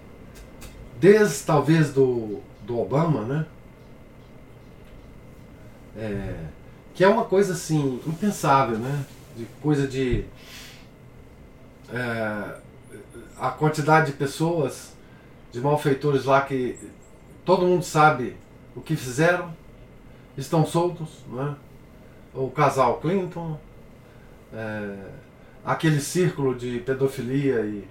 [0.99, 3.45] desde talvez do, do Obama, né?
[5.95, 6.35] É,
[6.95, 9.05] que é uma coisa assim impensável, né?
[9.35, 10.25] De coisa de
[11.91, 12.55] é,
[13.39, 14.93] a quantidade de pessoas,
[15.51, 16.77] de malfeitores lá que
[17.45, 18.37] todo mundo sabe
[18.75, 19.53] o que fizeram,
[20.37, 21.55] estão soltos, né?
[22.33, 23.59] O casal Clinton,
[24.51, 24.95] é,
[25.63, 27.87] aquele círculo de pedofilia e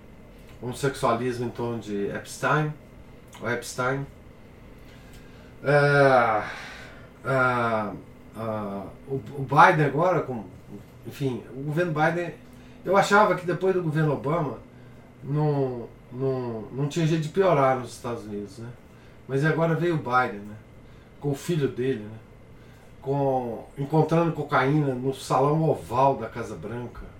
[0.61, 2.72] homossexualismo em torno de Epstein,
[3.40, 4.05] o Epstein.
[5.62, 6.43] É,
[7.24, 7.90] é,
[9.07, 10.45] o, o Biden agora, com,
[11.07, 12.34] enfim, o governo Biden,
[12.84, 14.59] eu achava que depois do governo Obama
[15.23, 18.68] não, não, não tinha jeito de piorar nos Estados Unidos, né?
[19.29, 20.57] Mas agora veio o Biden, né?
[21.20, 22.18] Com o filho dele, né?
[23.01, 27.12] Com, encontrando cocaína no salão oval da Casa Branca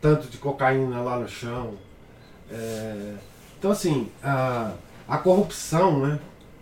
[0.00, 1.74] tanto de cocaína lá no chão.
[2.50, 3.14] É,
[3.58, 4.72] então, assim, a,
[5.06, 6.18] a corrupção, né,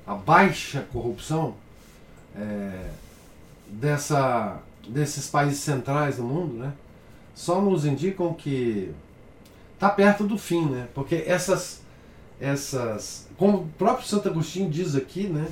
[0.07, 1.55] a baixa corrupção
[2.37, 2.91] é,
[3.69, 6.73] dessa, desses países centrais do mundo, né,
[7.35, 8.93] só nos indicam que
[9.79, 11.83] está perto do fim, né, porque essas,
[12.41, 15.49] essas, como o próprio Santo Agostinho diz aqui, né,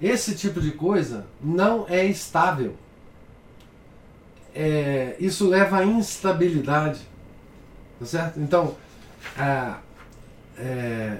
[0.00, 2.76] esse tipo de coisa não é estável
[4.58, 7.00] é, isso leva à instabilidade.
[8.00, 8.40] Tá certo?
[8.40, 8.74] Então,
[9.36, 9.78] a,
[10.58, 11.18] é,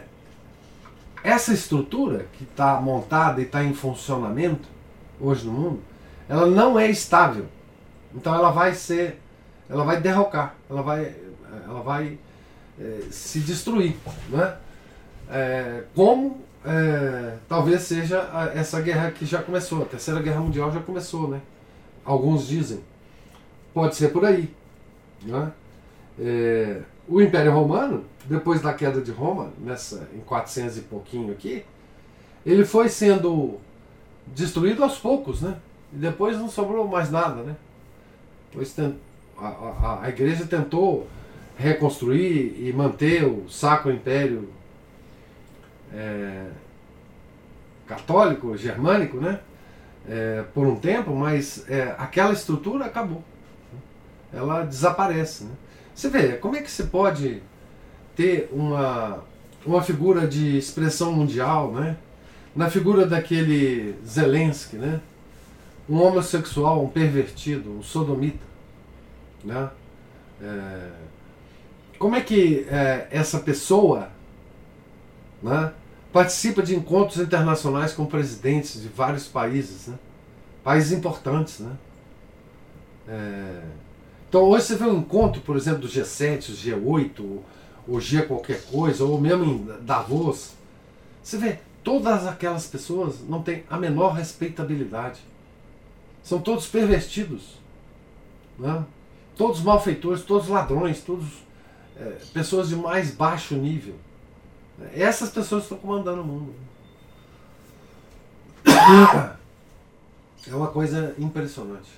[1.23, 4.69] essa estrutura que está montada e está em funcionamento
[5.21, 5.83] hoje no mundo,
[6.29, 7.47] ela não é estável.
[8.13, 9.21] Então ela vai ser,
[9.69, 11.15] ela vai derrocar, ela vai,
[11.67, 12.19] ela vai
[12.81, 13.97] é, se destruir,
[14.29, 14.57] né?
[15.31, 20.73] É, como é, talvez seja a- essa guerra que já começou, a terceira guerra mundial
[20.73, 21.41] já começou, né?
[22.05, 22.81] Alguns dizem.
[23.75, 24.53] Pode ser por aí.
[25.23, 25.53] Né?
[26.19, 31.65] É, o Império Romano, depois da queda de Roma, nessa, em 400 e pouquinho aqui,
[32.45, 33.59] ele foi sendo
[34.27, 35.57] destruído aos poucos, né?
[35.93, 37.57] E depois não sobrou mais nada, né?
[38.75, 38.97] Ten-
[39.39, 41.07] a, a, a igreja tentou
[41.59, 44.49] reconstruir e manter o Sacro Império
[45.93, 46.47] é,
[47.87, 49.41] católico, germânico, né?
[50.09, 53.23] É, por um tempo, mas é, aquela estrutura acabou.
[54.33, 55.45] Ela desaparece.
[55.45, 55.51] Né?
[55.95, 57.43] Você vê, como é que você pode
[58.15, 59.23] ter uma,
[59.67, 61.97] uma figura de expressão mundial, né?
[62.55, 65.01] na figura daquele Zelensky, né?
[65.89, 68.45] um homossexual, um pervertido, um sodomita,
[69.45, 69.71] né?
[70.41, 70.91] É,
[71.99, 74.11] como é que é, essa pessoa
[75.43, 75.73] né,
[76.13, 79.99] participa de encontros internacionais com presidentes de vários países, né?
[80.63, 81.61] países importantes.
[81.61, 81.73] Né?
[83.09, 83.63] É,
[84.29, 87.39] então hoje você vê um encontro, por exemplo, do G7, o G8,
[87.89, 90.53] ou G qualquer coisa, ou mesmo em Davos,
[91.23, 95.21] você vê, todas aquelas pessoas não têm a menor respeitabilidade.
[96.23, 97.59] São todos pervertidos.
[98.59, 98.85] Né?
[99.37, 101.27] Todos malfeitores, todos ladrões, todos
[101.99, 103.97] é, pessoas de mais baixo nível.
[104.95, 106.55] Essas pessoas estão comandando o mundo.
[110.47, 111.91] É uma coisa impressionante.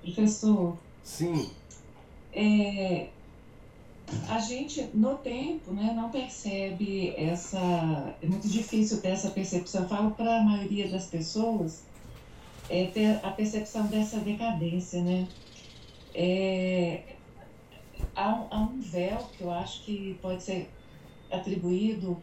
[0.00, 0.78] Professor.
[1.04, 1.50] Sim.
[2.32, 3.08] É,
[4.28, 7.58] a gente, no tempo, né, não percebe essa.
[8.22, 9.82] É muito difícil ter essa percepção.
[9.82, 11.82] Eu falo para a maioria das pessoas
[12.68, 15.26] é, ter a percepção dessa decadência, né?
[16.14, 17.02] É,
[18.14, 20.70] há, há um véu que eu acho que pode ser
[21.30, 22.22] atribuído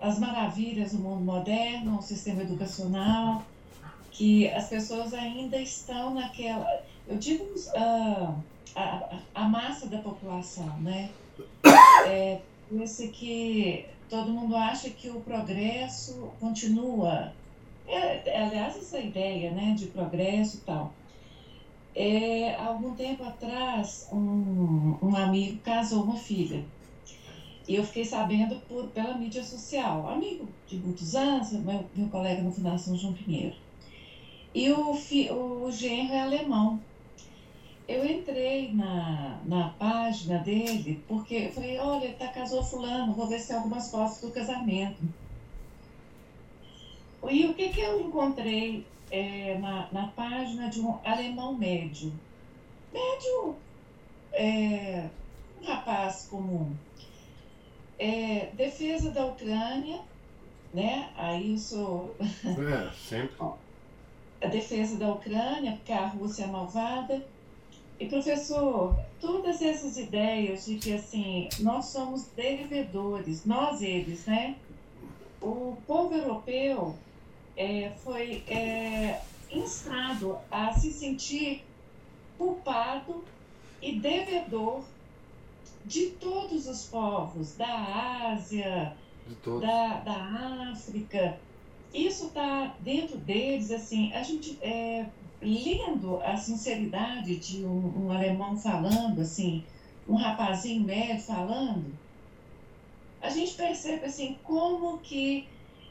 [0.00, 3.44] às maravilhas do mundo moderno, ao sistema educacional,
[4.10, 6.66] que as pessoas ainda estão naquela.
[7.06, 8.34] Eu digo uh,
[8.74, 11.10] a, a massa da população, né?
[12.06, 12.40] É,
[12.80, 17.32] esse que todo mundo acha que o progresso continua.
[17.90, 20.92] É, aliás, essa ideia né, de progresso e tal.
[21.94, 26.64] É, algum tempo atrás, um, um amigo casou uma filha.
[27.66, 30.08] E eu fiquei sabendo por, pela mídia social.
[30.08, 33.56] Amigo de muitos anos, meu, meu colega no Fundação João Pinheiro.
[34.54, 36.80] E o, fi, o genro é alemão.
[37.88, 43.40] Eu entrei na, na página dele porque eu falei, olha, tá casou fulano, vou ver
[43.40, 45.02] se tem algumas fotos do casamento.
[47.28, 52.12] E o que, que eu encontrei é, na, na página de um alemão médio?
[52.92, 53.56] Médio,
[54.32, 55.08] é,
[55.60, 56.74] um rapaz comum.
[57.98, 60.00] É, defesa da Ucrânia,
[60.72, 61.10] né?
[61.16, 62.16] Aí eu sou.
[62.20, 63.36] É, sempre.
[64.40, 67.22] a defesa da Ucrânia, porque a Rússia é malvada.
[67.98, 74.56] E professor, todas essas ideias de que assim, nós somos devedores, nós eles, né?
[75.42, 76.96] O povo europeu
[77.60, 79.20] é, foi é,
[79.52, 81.62] instado a se sentir
[82.38, 83.22] culpado
[83.82, 84.82] e devedor
[85.84, 88.96] de todos os povos, da Ásia,
[89.60, 91.38] da, da África,
[91.92, 95.04] isso está dentro deles, assim, a gente é,
[95.42, 99.64] lendo a sinceridade de um, um, alemão falando, assim,
[100.08, 101.92] um rapazinho médio falando,
[103.20, 105.46] a gente percebe, assim, como que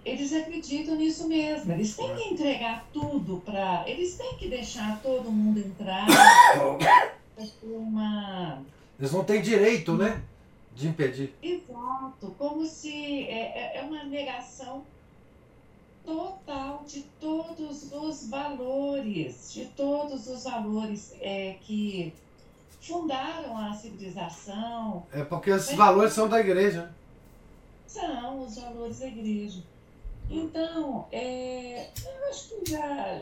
[0.06, 1.72] eles acreditam nisso mesmo.
[1.72, 3.84] Eles têm que entregar tudo para.
[3.88, 6.08] Eles têm que deixar todo mundo entrar.
[7.64, 8.62] uma.
[8.98, 10.22] Eles não têm direito, né?
[10.76, 11.34] De impedir.
[11.42, 12.36] Exato.
[12.38, 14.84] Como se é, é, é uma negação
[16.06, 22.14] total de todos os valores, de todos os valores é, que
[22.82, 25.06] fundaram a civilização.
[25.12, 26.92] É porque esses valores são da igreja.
[27.86, 29.62] São os valores da igreja.
[30.30, 33.22] Então, é, eu acho que já,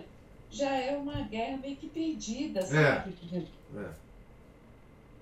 [0.51, 3.14] já é uma guerra meio que perdida, sabe?
[3.34, 3.38] É.
[3.80, 3.91] é.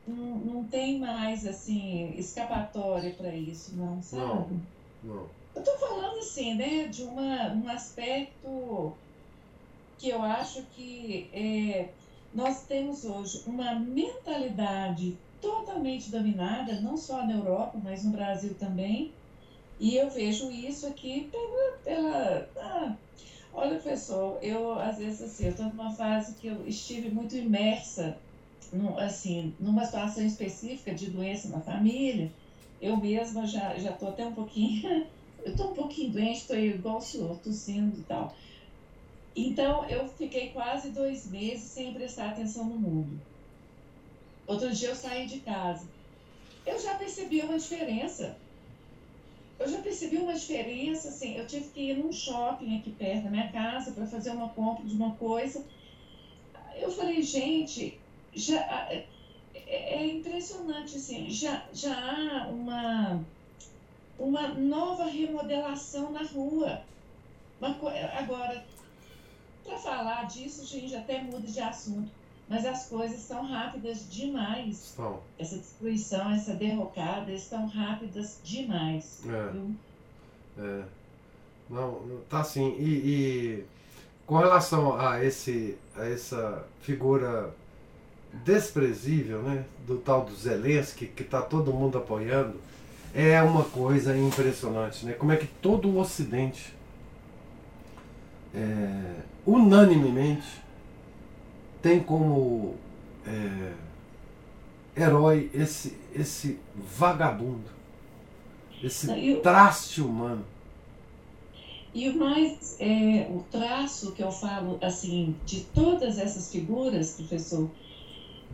[0.07, 4.23] Não, não tem mais, assim, escapatória para isso, não, sabe?
[4.23, 4.61] Não,
[5.03, 5.27] não.
[5.55, 8.93] Eu estou falando assim, né, de uma, um aspecto
[9.97, 11.89] que eu acho que é,
[12.33, 19.13] nós temos hoje uma mentalidade totalmente dominada, não só na Europa, mas no Brasil também.
[19.79, 21.77] E eu vejo isso aqui pela.
[21.83, 22.97] pela ah,
[23.53, 28.17] olha, professor, eu às vezes assim, eu estou numa fase que eu estive muito imersa,
[28.71, 32.31] no, assim, numa situação específica de doença na família.
[32.81, 35.05] Eu mesma já estou até um pouquinho
[35.45, 38.35] eu tô um pouquinho doente, estou igual o senhor, tossindo e tal.
[39.35, 43.21] Então, eu fiquei quase dois meses sem prestar atenção no mundo.
[44.47, 45.87] Outro dia eu saí de casa.
[46.65, 48.35] Eu já percebi uma diferença.
[49.57, 53.29] Eu já percebi uma diferença, assim, eu tive que ir num shopping aqui perto da
[53.29, 55.65] minha casa para fazer uma compra de uma coisa.
[56.75, 57.97] Eu falei, gente,
[58.33, 58.59] já
[58.91, 59.07] é,
[59.55, 63.23] é impressionante, assim, já, já há uma
[64.17, 66.81] uma nova remodelação na rua.
[68.17, 68.65] Agora,
[69.63, 72.11] para falar disso, a gente até muda de assunto,
[72.47, 74.93] mas as coisas são rápidas demais.
[74.95, 75.19] São.
[75.37, 79.21] Essa destruição, essa derrocada, estão rápidas demais.
[79.27, 80.61] É.
[80.61, 80.83] é.
[81.69, 82.75] Não, tá assim.
[82.77, 83.65] E, e,
[84.27, 87.51] com relação a, esse, a essa figura
[88.43, 92.59] desprezível, né, do tal do Zelensky, que está todo mundo apoiando,
[93.13, 95.13] é uma coisa impressionante, né?
[95.13, 96.75] Como é que todo o Ocidente,
[98.53, 99.15] é,
[99.45, 100.64] unanimemente,
[101.85, 102.73] tem como
[103.27, 103.73] é,
[104.99, 107.69] herói esse, esse vagabundo,
[108.81, 109.39] esse eu...
[109.41, 110.43] traste humano.
[111.93, 117.69] E o mais, é, o traço que eu falo, assim, de todas essas figuras, professor,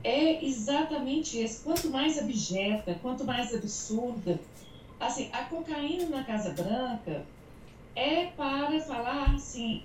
[0.03, 1.63] é exatamente esse.
[1.63, 4.41] Quanto mais abjeta, quanto mais absurda.
[4.99, 7.25] Assim, a cocaína na Casa Branca
[7.95, 9.83] é para falar assim.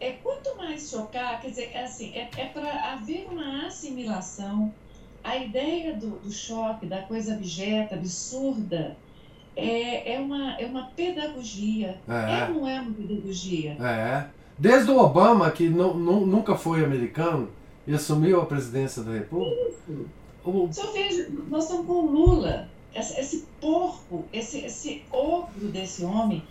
[0.00, 4.72] É quanto mais chocar, quer dizer, é assim, é, é para haver uma assimilação.
[5.22, 8.96] A ideia do, do choque, da coisa abjeta, absurda,
[9.56, 11.98] é, é, uma, é uma pedagogia.
[12.08, 12.42] É.
[12.42, 13.72] é não é uma pedagogia?
[13.80, 14.26] É.
[14.58, 17.48] Desde o Obama, que não, não, nunca foi americano,
[17.86, 19.72] e assumiu a presidência da República.
[20.44, 20.68] O...
[20.72, 26.42] Só veja, nós estamos com Lula, esse, esse porco, esse, esse ogro desse homem.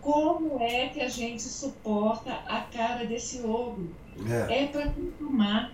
[0.00, 3.90] Como é que a gente suporta a cara desse ogro?
[4.48, 5.72] É, é para acostumar.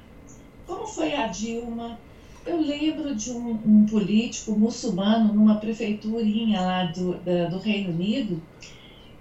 [0.66, 1.98] Como foi a Dilma?
[2.44, 8.40] Eu lembro de um, um, político muçulmano numa prefeiturinha lá do, da, do Reino Unido.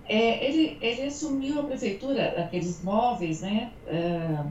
[0.07, 3.71] É, ele, ele assumiu a prefeitura, aqueles móveis, né?
[3.87, 4.43] É,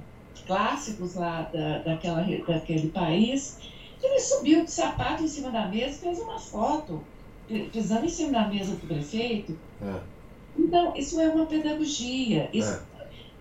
[0.47, 3.59] clássicos lá da, daquela, daquele país.
[4.03, 7.03] Ele subiu de sapato em cima da mesa e fez uma foto,
[7.73, 9.57] pisando em cima da mesa do prefeito.
[9.81, 10.14] É.
[10.59, 12.49] Então, isso é uma pedagogia.
[12.53, 12.95] Isso, é.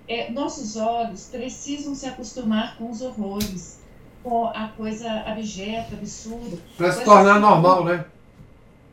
[0.06, 3.80] É, nossos olhos precisam se acostumar com os horrores,
[4.22, 6.58] com a coisa abjeta, absurda.
[6.78, 8.06] Para se tornar normal, né?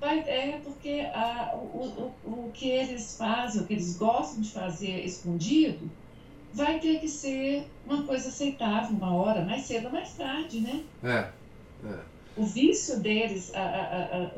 [0.00, 4.50] Vai, é porque a, o, o, o que eles fazem, o que eles gostam de
[4.50, 5.90] fazer escondido,
[6.54, 10.82] vai ter que ser uma coisa aceitável uma hora, mais cedo ou mais tarde, né?
[11.02, 11.28] É.
[11.86, 11.98] é.
[12.36, 14.30] O vício deles a, a, a,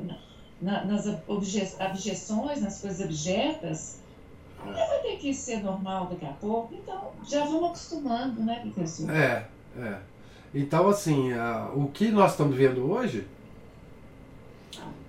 [0.63, 3.99] na, nas objeções, nas coisas abjetas,
[4.65, 4.73] é.
[4.73, 6.73] vai ter que ser normal daqui a pouco.
[6.73, 9.11] Então, já vamos acostumando, né, professor?
[9.11, 9.99] É, é.
[10.55, 11.31] Então, assim,
[11.75, 13.27] o que nós estamos vendo hoje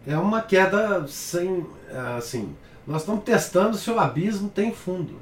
[0.07, 1.65] é uma queda sem.
[2.17, 2.55] Assim,
[2.87, 5.15] nós estamos testando se o abismo tem fundo.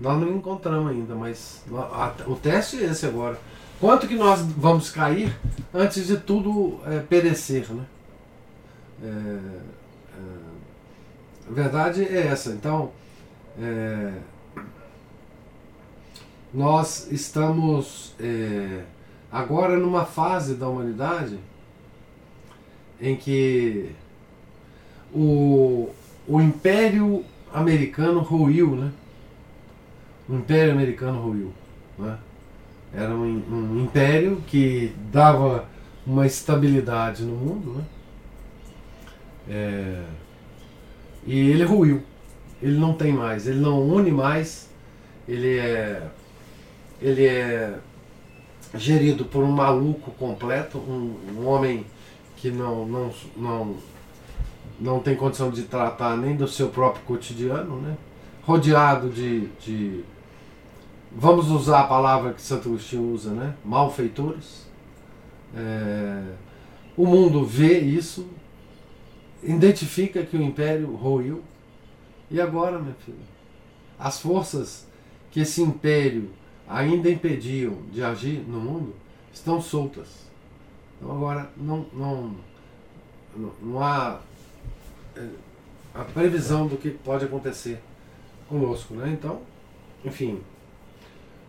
[0.00, 1.62] Nós não encontramos ainda, mas
[2.26, 3.38] o teste é esse agora.
[3.78, 5.34] Quanto que nós vamos cair
[5.72, 7.84] antes de tudo é, perecer, né?
[9.02, 10.20] É, é,
[11.48, 12.50] a verdade é essa.
[12.50, 12.92] Então,
[13.60, 14.12] é,
[16.52, 18.82] nós estamos é,
[19.30, 21.38] agora numa fase da humanidade
[23.00, 23.90] em que
[25.14, 25.90] o,
[26.26, 28.90] o Império Americano ruiu, né?
[30.28, 31.52] o Império Americano ruiu.
[31.98, 32.18] Né?
[32.92, 35.68] Era um, um, império que dava
[36.06, 37.74] uma estabilidade no mundo.
[37.74, 37.84] Né?
[39.48, 40.02] É,
[41.26, 42.02] e ele ruiu.
[42.62, 44.68] Ele não tem mais, ele não une mais.
[45.28, 46.02] Ele é,
[47.00, 47.78] ele é
[48.74, 51.84] gerido por um maluco completo, um, um homem
[52.36, 53.76] que não, não, não,
[54.78, 57.96] não tem condição de tratar nem do seu próprio cotidiano, né?
[58.46, 60.04] rodeado de, de
[61.10, 63.54] vamos usar a palavra que Santo Agostinho usa, né?
[63.64, 64.66] Malfeitores.
[65.54, 66.22] É,
[66.96, 68.28] o mundo vê isso,
[69.42, 71.42] identifica que o império ruiu,
[72.30, 73.18] e agora, meu filho,
[73.98, 74.86] as forças
[75.30, 76.30] que esse império
[76.68, 78.94] ainda impediam de agir no mundo
[79.32, 80.26] estão soltas.
[80.96, 82.34] Então agora não, não,
[83.62, 84.20] não há
[85.14, 85.28] é,
[85.94, 87.80] a previsão do que pode acontecer
[88.48, 89.10] conosco, né?
[89.12, 89.40] Então,
[90.04, 90.40] enfim,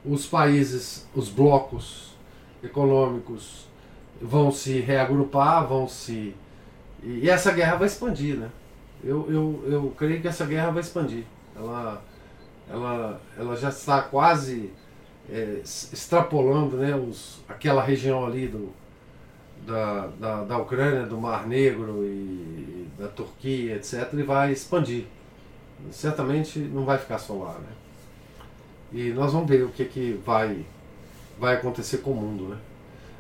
[0.06, 2.16] os países, os blocos
[2.64, 3.68] econômicos
[4.22, 6.36] vão se reagrupar, vão se.
[7.04, 8.50] E essa guerra vai expandir, né?
[9.04, 11.24] Eu, eu, eu creio que essa guerra vai expandir.
[11.56, 12.02] Ela,
[12.70, 14.72] ela, ela já está quase
[15.30, 18.74] é, extrapolando né, os, aquela região ali do,
[19.66, 25.06] da, da, da Ucrânia, do Mar Negro e da Turquia, etc., e vai expandir.
[25.92, 27.70] Certamente não vai ficar só lá, né?
[28.92, 30.66] E nós vamos ver o que, que vai,
[31.40, 32.48] vai acontecer com o mundo.
[32.50, 32.58] Né?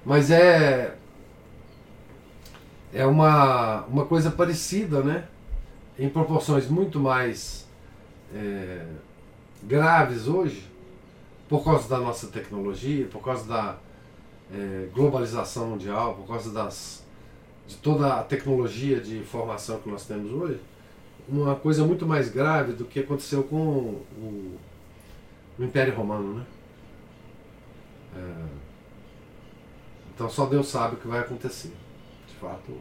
[0.05, 0.95] Mas é,
[2.93, 5.27] é uma, uma coisa parecida, né?
[5.99, 7.67] em proporções muito mais
[8.33, 8.85] é,
[9.63, 10.63] graves hoje,
[11.49, 13.77] por causa da nossa tecnologia, por causa da
[14.53, 17.03] é, globalização mundial, por causa das,
[17.67, 20.59] de toda a tecnologia de informação que nós temos hoje,
[21.27, 24.57] uma coisa muito mais grave do que aconteceu com o
[25.57, 26.45] no Império Romano, né?
[28.15, 28.45] É,
[30.13, 31.73] então só Deus sabe o que vai acontecer.
[32.39, 32.71] Fato.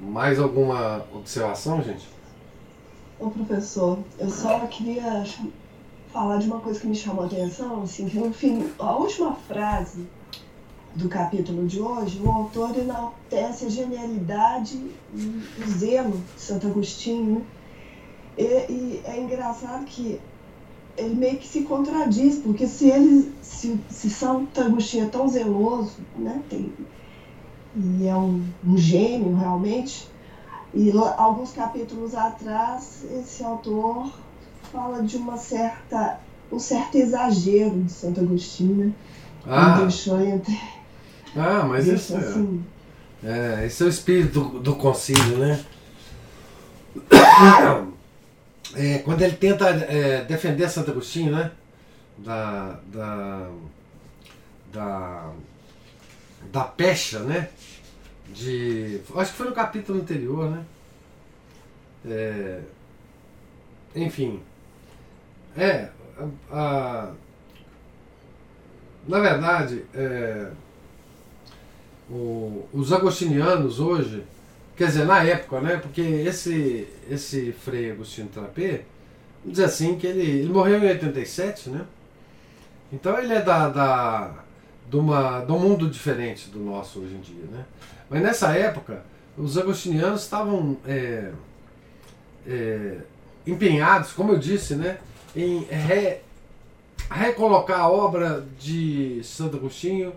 [0.00, 2.08] Mais alguma observação, gente?
[3.18, 5.24] Ô professor, eu só queria
[6.10, 9.34] falar de uma coisa que me chamou a atenção, assim, que no fim, a última
[9.34, 10.08] frase
[10.94, 14.76] do capítulo de hoje, o autor enaltece a genialidade
[15.14, 17.46] e o zelo de Santo Agostinho.
[18.36, 20.18] E, e, é engraçado que
[20.96, 25.96] ele meio que se contradiz, porque se ele, se, se Santo Agostinho é tão zeloso,
[26.16, 26.72] né, tem,
[27.76, 30.08] e é um, um gênio realmente,
[30.72, 34.12] e alguns capítulos atrás, esse autor
[34.72, 36.20] fala de uma certa,
[36.50, 38.92] um certo exagero de Santo Agostinho, né?
[39.46, 39.80] Ah.
[39.80, 40.58] Deixou entre.
[41.36, 42.64] Ah, mas isso é, assim.
[43.24, 45.64] é, esse é o espírito do, do concílio, né?
[48.76, 51.50] É, quando ele tenta é, defender Santo Agostinho, né?
[52.18, 53.50] Da, da,
[54.72, 55.32] da,
[56.52, 57.48] da pecha, né?
[58.32, 59.00] de.
[59.14, 60.64] Acho que foi no capítulo anterior, né?
[62.06, 62.60] É,
[63.94, 64.40] enfim.
[65.56, 65.88] É.
[66.50, 67.12] A, a,
[69.08, 70.50] na verdade, é,
[72.08, 74.24] o, os agostinianos hoje,
[74.80, 75.76] quer dizer, na época, né?
[75.76, 78.84] Porque esse, esse Frei Agostinho Trapé,
[79.42, 81.84] vamos dizer assim, que ele, ele morreu em 87, né?
[82.90, 84.42] Então ele é da, da,
[84.88, 87.66] de, uma, de um mundo diferente do nosso hoje em dia, né?
[88.08, 89.04] Mas nessa época,
[89.36, 91.30] os agostinianos estavam é,
[92.46, 92.96] é,
[93.46, 94.96] empenhados, como eu disse, né,
[95.36, 96.20] em re,
[97.10, 100.14] recolocar a obra de Santo Agostinho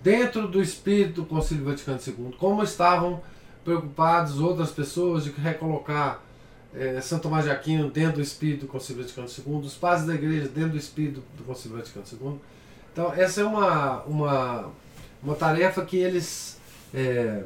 [0.00, 3.20] dentro do espírito do Concílio Vaticano II, como estavam
[3.66, 6.22] preocupados outras pessoas de recolocar
[6.72, 10.14] é, Santo Tomás de Aquino dentro do espírito do Concílio Vaticano II, os padres da
[10.14, 12.38] igreja dentro do espírito do Concílio Vaticano II.
[12.92, 14.70] Então, essa é uma, uma,
[15.20, 16.60] uma tarefa que eles
[16.94, 17.42] é,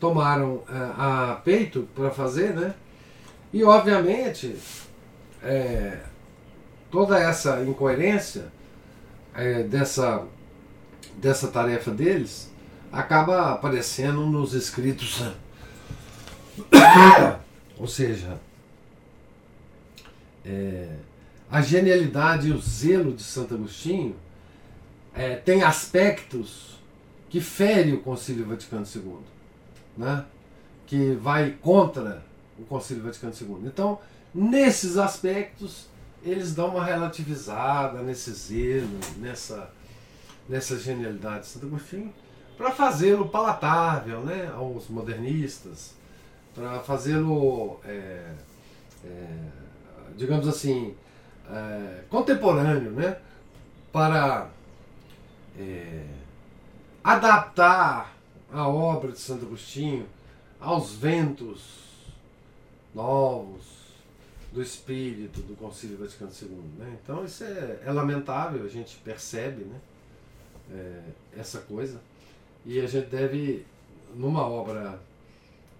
[0.00, 2.74] tomaram a, é, a peito para fazer, né?
[3.52, 4.56] E obviamente
[5.42, 5.98] é,
[6.90, 8.46] toda essa incoerência
[9.34, 10.24] é, dessa,
[11.16, 12.50] dessa tarefa deles
[12.90, 15.22] acaba aparecendo nos escritos.
[17.78, 18.38] Ou seja,
[20.44, 20.96] é,
[21.50, 24.14] a genialidade e o zelo de Santo Agostinho
[25.14, 26.78] é, tem aspectos
[27.28, 29.18] que fere o Concílio Vaticano II,
[29.96, 30.24] né?
[30.86, 32.22] que vai contra
[32.58, 33.66] o Concílio Vaticano II.
[33.66, 33.98] Então,
[34.34, 35.88] nesses aspectos,
[36.22, 39.70] eles dão uma relativizada nesse zelo, nessa,
[40.48, 42.12] nessa genialidade de Santo Agostinho,
[42.58, 45.94] para fazê-lo palatável né, aos modernistas,
[46.54, 48.34] para fazê-lo, é,
[49.04, 49.26] é,
[50.16, 50.94] digamos assim,
[51.50, 53.16] é, contemporâneo, né,
[53.92, 54.48] para
[55.58, 56.06] é,
[57.02, 58.14] adaptar
[58.52, 60.06] a obra de Santo Agostinho
[60.60, 61.88] aos ventos
[62.94, 63.80] novos
[64.52, 66.48] do espírito do Concílio Vaticano II.
[66.78, 66.98] Né?
[67.02, 69.80] Então isso é, é, lamentável, a gente percebe né?
[70.72, 72.00] É, essa coisa
[72.64, 73.64] e a gente deve,
[74.14, 75.00] numa obra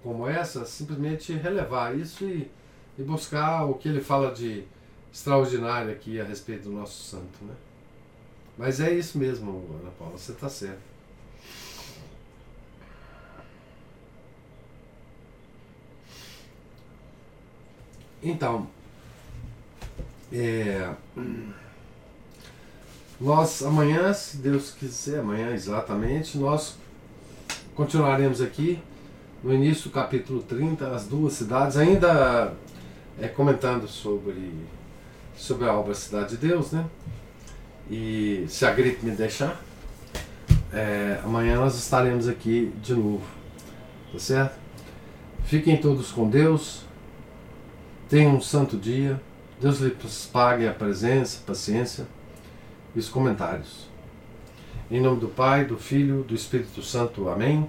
[0.02, 2.50] como essa, simplesmente relevar isso e,
[2.98, 4.64] e buscar o que ele fala de
[5.12, 7.44] extraordinário aqui a respeito do nosso santo.
[7.44, 7.54] Né?
[8.56, 10.90] Mas é isso mesmo, Ana Paula, você está certo.
[18.22, 18.68] Então,
[20.30, 20.94] é,
[23.18, 26.76] nós amanhã, se Deus quiser, amanhã exatamente, nós
[27.74, 28.78] continuaremos aqui
[29.42, 32.52] no início do capítulo 30, as duas cidades, ainda
[33.20, 34.52] é, comentando sobre,
[35.34, 36.84] sobre a obra Cidade de Deus, né?
[37.90, 39.60] E se a gripe me deixar,
[40.72, 43.24] é, amanhã nós estaremos aqui de novo,
[44.12, 44.58] tá certo?
[45.44, 46.84] Fiquem todos com Deus.
[48.08, 49.20] Tenha um santo dia.
[49.60, 52.06] Deus lhes pague a presença, a paciência
[52.94, 53.88] e os comentários.
[54.90, 57.28] Em nome do Pai, do Filho, do Espírito Santo.
[57.28, 57.68] Amém.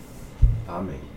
[0.71, 1.10] Amém.